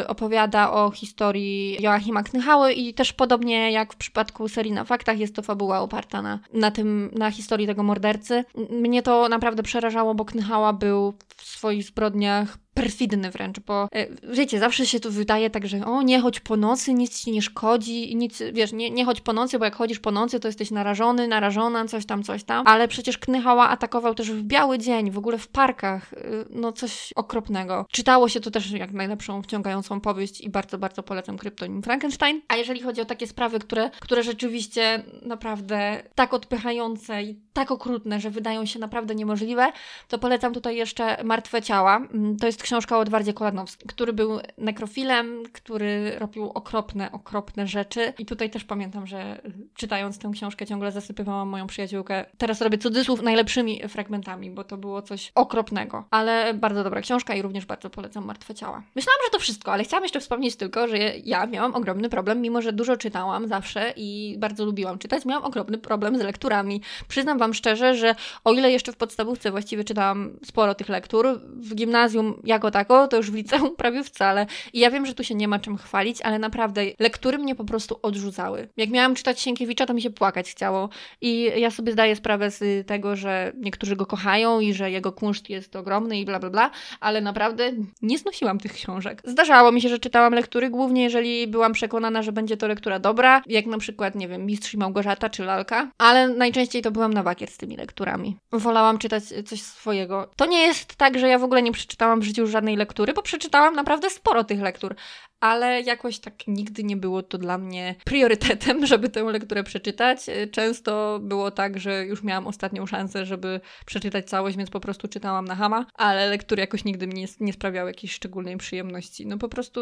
y, 0.00 0.06
opowiada 0.06 0.72
o 0.72 0.90
historii 0.90 1.82
Joachima 1.82 2.22
Knychały 2.22 2.72
i 2.72 2.94
też 2.94 3.12
podobnie 3.12 3.72
jak 3.72 3.92
w 3.92 3.96
przypadku 3.96 4.48
serii 4.48 4.72
na 4.72 4.84
faktach 4.84 5.18
jest 5.18 5.34
to 5.34 5.42
fabuła 5.42 5.80
oparta 5.80 6.22
na, 6.22 6.38
na 6.52 6.70
tym, 6.70 7.10
na 7.14 7.30
historii 7.30 7.66
tego 7.66 7.82
mordercy. 7.82 8.44
Mnie 8.70 9.02
to 9.02 9.28
naprawdę 9.28 9.62
przerażało, 9.62 10.14
bo 10.14 10.24
Knychała 10.24 10.72
był 10.72 11.14
w 11.36 11.42
swoich 11.42 11.84
zbrodniach 11.84 12.63
perfidny 12.74 13.30
wręcz, 13.30 13.60
bo 13.60 13.88
e, 13.92 14.06
wiecie, 14.32 14.58
zawsze 14.58 14.86
się 14.86 15.00
tu 15.00 15.10
wydaje 15.10 15.50
tak, 15.50 15.66
że 15.66 15.86
o, 15.86 16.02
nie 16.02 16.20
chodź 16.20 16.40
po 16.40 16.56
nocy, 16.56 16.94
nic 16.94 17.20
ci 17.20 17.32
nie 17.32 17.42
szkodzi, 17.42 18.16
nic, 18.16 18.42
wiesz, 18.52 18.72
nie, 18.72 18.90
nie 18.90 19.04
chodź 19.04 19.20
po 19.20 19.32
nocy, 19.32 19.58
bo 19.58 19.64
jak 19.64 19.76
chodzisz 19.76 20.00
po 20.00 20.10
nocy, 20.10 20.40
to 20.40 20.48
jesteś 20.48 20.70
narażony, 20.70 21.28
narażona, 21.28 21.84
coś 21.86 22.06
tam, 22.06 22.22
coś 22.22 22.44
tam, 22.44 22.66
ale 22.66 22.88
przecież 22.88 23.18
Knychała 23.18 23.68
atakował 23.68 24.14
też 24.14 24.32
w 24.32 24.42
biały 24.42 24.78
dzień, 24.78 25.10
w 25.10 25.18
ogóle 25.18 25.38
w 25.38 25.48
parkach, 25.48 26.12
y, 26.12 26.16
no 26.50 26.72
coś 26.72 27.12
okropnego. 27.16 27.86
Czytało 27.90 28.28
się 28.28 28.40
to 28.40 28.50
też 28.50 28.70
jak 28.70 28.92
najlepszą, 28.92 29.42
wciągającą 29.42 30.00
powieść 30.00 30.40
i 30.40 30.50
bardzo, 30.50 30.78
bardzo 30.78 31.02
polecam 31.02 31.38
kryptonim 31.38 31.82
Frankenstein, 31.82 32.40
a 32.48 32.56
jeżeli 32.56 32.80
chodzi 32.80 33.00
o 33.00 33.04
takie 33.04 33.26
sprawy, 33.26 33.58
które, 33.58 33.90
które 34.00 34.22
rzeczywiście 34.22 35.02
naprawdę 35.22 36.02
tak 36.14 36.34
odpychające 36.34 37.22
i 37.22 37.43
tak 37.54 37.70
okrutne, 37.70 38.20
że 38.20 38.30
wydają 38.30 38.66
się 38.66 38.78
naprawdę 38.78 39.14
niemożliwe, 39.14 39.72
to 40.08 40.18
polecam 40.18 40.54
tutaj 40.54 40.76
jeszcze 40.76 41.24
Martwe 41.24 41.62
Ciała. 41.62 41.96
Mm, 41.96 42.36
to 42.36 42.46
jest 42.46 42.62
książka 42.62 42.98
o 42.98 43.02
Edwardzie 43.02 43.32
Kolanowskim, 43.32 43.88
który 43.88 44.12
był 44.12 44.40
nekrofilem, 44.58 45.42
który 45.52 46.18
robił 46.18 46.50
okropne, 46.50 47.12
okropne 47.12 47.66
rzeczy. 47.66 48.12
I 48.18 48.26
tutaj 48.26 48.50
też 48.50 48.64
pamiętam, 48.64 49.06
że 49.06 49.40
czytając 49.74 50.18
tę 50.18 50.30
książkę 50.32 50.66
ciągle 50.66 50.92
zasypywałam 50.92 51.48
moją 51.48 51.66
przyjaciółkę. 51.66 52.24
Teraz 52.38 52.60
robię 52.60 52.78
cudzysłów 52.78 53.22
najlepszymi 53.22 53.88
fragmentami, 53.88 54.50
bo 54.50 54.64
to 54.64 54.76
było 54.76 55.02
coś 55.02 55.32
okropnego. 55.34 56.04
Ale 56.10 56.54
bardzo 56.54 56.84
dobra 56.84 57.00
książka 57.00 57.34
i 57.34 57.42
również 57.42 57.66
bardzo 57.66 57.90
polecam 57.90 58.24
Martwe 58.24 58.54
Ciała. 58.54 58.82
Myślałam, 58.96 59.18
że 59.26 59.30
to 59.30 59.38
wszystko, 59.38 59.72
ale 59.72 59.84
chciałam 59.84 60.02
jeszcze 60.02 60.20
wspomnieć 60.20 60.56
tylko, 60.56 60.88
że 60.88 60.98
ja 61.24 61.46
miałam 61.46 61.74
ogromny 61.74 62.08
problem, 62.08 62.40
mimo 62.40 62.62
że 62.62 62.72
dużo 62.72 62.96
czytałam 62.96 63.48
zawsze 63.48 63.92
i 63.96 64.36
bardzo 64.38 64.64
lubiłam 64.64 64.98
czytać, 64.98 65.24
miałam 65.24 65.44
ogromny 65.44 65.78
problem 65.78 66.18
z 66.18 66.22
lekturami. 66.22 66.80
Przyznam 67.08 67.38
Wam 67.44 67.54
szczerze, 67.54 67.96
że 67.96 68.14
o 68.44 68.52
ile 68.52 68.72
jeszcze 68.72 68.92
w 68.92 68.96
podstawówce 68.96 69.50
właściwie 69.50 69.84
czytałam 69.84 70.38
sporo 70.44 70.74
tych 70.74 70.88
lektur, 70.88 71.40
w 71.56 71.74
gimnazjum 71.74 72.40
jako 72.44 72.70
tako, 72.70 73.08
to 73.08 73.16
już 73.16 73.30
w 73.30 73.34
liceum 73.34 73.76
prawie 73.82 74.04
wcale. 74.04 74.46
I 74.72 74.78
ja 74.80 74.90
wiem, 74.90 75.06
że 75.06 75.14
tu 75.14 75.24
się 75.24 75.34
nie 75.34 75.48
ma 75.48 75.58
czym 75.58 75.76
chwalić, 75.76 76.22
ale 76.22 76.38
naprawdę 76.38 76.82
lektury 76.98 77.38
mnie 77.38 77.54
po 77.54 77.64
prostu 77.64 77.98
odrzucały. 78.02 78.68
Jak 78.76 78.90
miałam 78.90 79.14
czytać 79.14 79.40
Sienkiewicza, 79.40 79.86
to 79.86 79.94
mi 79.94 80.02
się 80.02 80.10
płakać 80.10 80.50
chciało. 80.50 80.88
I 81.20 81.50
ja 81.56 81.70
sobie 81.70 81.92
zdaję 81.92 82.16
sprawę 82.16 82.50
z 82.50 82.86
tego, 82.86 83.16
że 83.16 83.52
niektórzy 83.56 83.96
go 83.96 84.06
kochają 84.06 84.60
i 84.60 84.74
że 84.74 84.90
jego 84.90 85.12
kunszt 85.12 85.50
jest 85.50 85.76
ogromny 85.76 86.18
i 86.18 86.24
bla 86.24 86.38
bla 86.38 86.50
bla, 86.50 86.70
ale 87.00 87.20
naprawdę 87.20 87.72
nie 88.02 88.18
znosiłam 88.18 88.58
tych 88.58 88.72
książek. 88.72 89.22
Zdarzało 89.24 89.72
mi 89.72 89.80
się, 89.80 89.88
że 89.88 89.98
czytałam 89.98 90.34
lektury, 90.34 90.70
głównie 90.70 91.02
jeżeli 91.02 91.46
byłam 91.46 91.72
przekonana, 91.72 92.22
że 92.22 92.32
będzie 92.32 92.56
to 92.56 92.68
lektura 92.68 92.98
dobra, 92.98 93.42
jak 93.46 93.66
na 93.66 93.78
przykład, 93.78 94.14
nie 94.14 94.28
wiem, 94.28 94.46
Mistrz 94.46 94.74
i 94.74 94.78
Małgorzata 94.78 95.30
czy 95.30 95.44
Lalka, 95.44 95.90
ale 95.98 96.28
najczęściej 96.28 96.82
to 96.82 96.90
byłam 96.90 97.14
na 97.14 97.22
z 97.46 97.56
tymi 97.56 97.76
lekturami. 97.76 98.36
Wolałam 98.52 98.98
czytać 98.98 99.24
coś 99.46 99.62
swojego. 99.62 100.30
To 100.36 100.46
nie 100.46 100.62
jest 100.62 100.96
tak, 100.96 101.18
że 101.18 101.28
ja 101.28 101.38
w 101.38 101.44
ogóle 101.44 101.62
nie 101.62 101.72
przeczytałam 101.72 102.20
w 102.20 102.24
życiu 102.24 102.46
żadnej 102.46 102.76
lektury, 102.76 103.12
bo 103.12 103.22
przeczytałam 103.22 103.74
naprawdę 103.74 104.10
sporo 104.10 104.44
tych 104.44 104.60
lektur, 104.60 104.94
ale 105.40 105.80
jakoś 105.80 106.18
tak 106.18 106.34
nigdy 106.46 106.84
nie 106.84 106.96
było 106.96 107.22
to 107.22 107.38
dla 107.38 107.58
mnie 107.58 107.94
priorytetem, 108.04 108.86
żeby 108.86 109.08
tę 109.08 109.22
lekturę 109.22 109.64
przeczytać. 109.64 110.26
Często 110.50 111.18
było 111.22 111.50
tak, 111.50 111.80
że 111.80 112.06
już 112.06 112.22
miałam 112.22 112.46
ostatnią 112.46 112.86
szansę, 112.86 113.26
żeby 113.26 113.60
przeczytać 113.86 114.28
całość, 114.28 114.56
więc 114.56 114.70
po 114.70 114.80
prostu 114.80 115.08
czytałam 115.08 115.44
na 115.44 115.54
hama, 115.54 115.86
ale 115.94 116.28
lektury 116.28 116.60
jakoś 116.60 116.84
nigdy 116.84 117.06
mi 117.06 117.14
nie, 117.14 117.26
nie 117.40 117.52
sprawiały 117.52 117.90
jakiejś 117.90 118.12
szczególnej 118.12 118.56
przyjemności. 118.56 119.26
No 119.26 119.38
po 119.38 119.48
prostu 119.48 119.80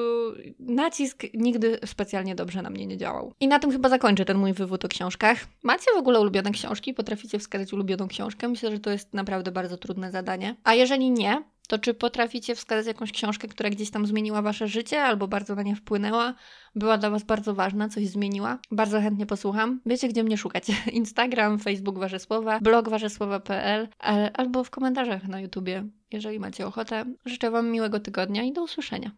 nacisk 0.59 1.23
nigdy 1.35 1.79
specjalnie 1.87 2.35
dobrze 2.35 2.63
na 2.63 2.71
mnie 2.71 2.87
nie 2.87 2.97
działał. 2.97 3.33
I 3.41 3.49
na 3.49 3.59
tym 3.59 3.71
chyba 3.71 3.89
zakończę 3.89 4.25
ten 4.25 4.39
mój 4.39 4.53
wywód 4.53 4.85
o 4.85 4.89
książkach. 4.89 5.47
Macie 5.63 5.87
w 5.95 5.99
ogóle 5.99 6.21
ulubione 6.21 6.51
książki? 6.51 6.95
Potraficie 6.95 7.39
wskazać 7.43 7.73
ulubioną 7.73 8.09
książkę? 8.09 8.49
Myślę, 8.49 8.71
że 8.71 8.79
to 8.79 8.91
jest 8.91 9.15
naprawdę 9.15 9.53
bardzo 9.53 9.77
trudne 9.77 10.11
zadanie. 10.11 10.57
A 10.65 10.75
jeżeli 10.75 11.11
nie, 11.11 11.43
to 11.69 11.79
czy 11.79 11.95
potraficie 11.95 12.55
wskazać 12.55 12.87
jakąś 12.87 13.13
książkę, 13.13 13.49
która 13.49 13.71
gdzieś 13.71 13.91
tam 13.91 14.07
zmieniła 14.07 14.43
wasze 14.43 14.69
życie 14.69 15.03
albo 15.03 15.29
bardzo 15.29 15.55
na 15.55 15.63
nie 15.63 15.77
wpłynęła, 15.77 16.35
była 16.75 16.99
dla 16.99 17.11
was 17.11 17.23
bardzo 17.23 17.55
ważna, 17.55 17.89
coś 17.89 18.09
zmieniła? 18.09 18.59
Bardzo 18.71 19.01
chętnie 19.01 19.27
posłucham. 19.27 19.81
Wiecie, 19.87 20.09
gdzie 20.09 20.25
mnie 20.25 20.37
szukać. 20.37 20.67
Instagram, 20.93 21.59
Facebook 21.59 21.99
Warzesłowa, 21.99 22.61
blog 22.61 22.89
warzesłowa.pl 22.89 23.89
albo 24.35 24.65
w 24.65 24.71
komentarzach 24.71 25.29
na 25.29 25.41
YouTubie, 25.41 25.85
jeżeli 26.13 26.41
macie 26.41 26.67
ochotę. 26.67 27.05
Życzę 27.27 27.51
wam 27.51 27.71
miłego 27.71 28.01
tygodnia 28.01 28.43
i 28.43 28.53
do 28.53 28.63
usłyszenia. 28.63 29.11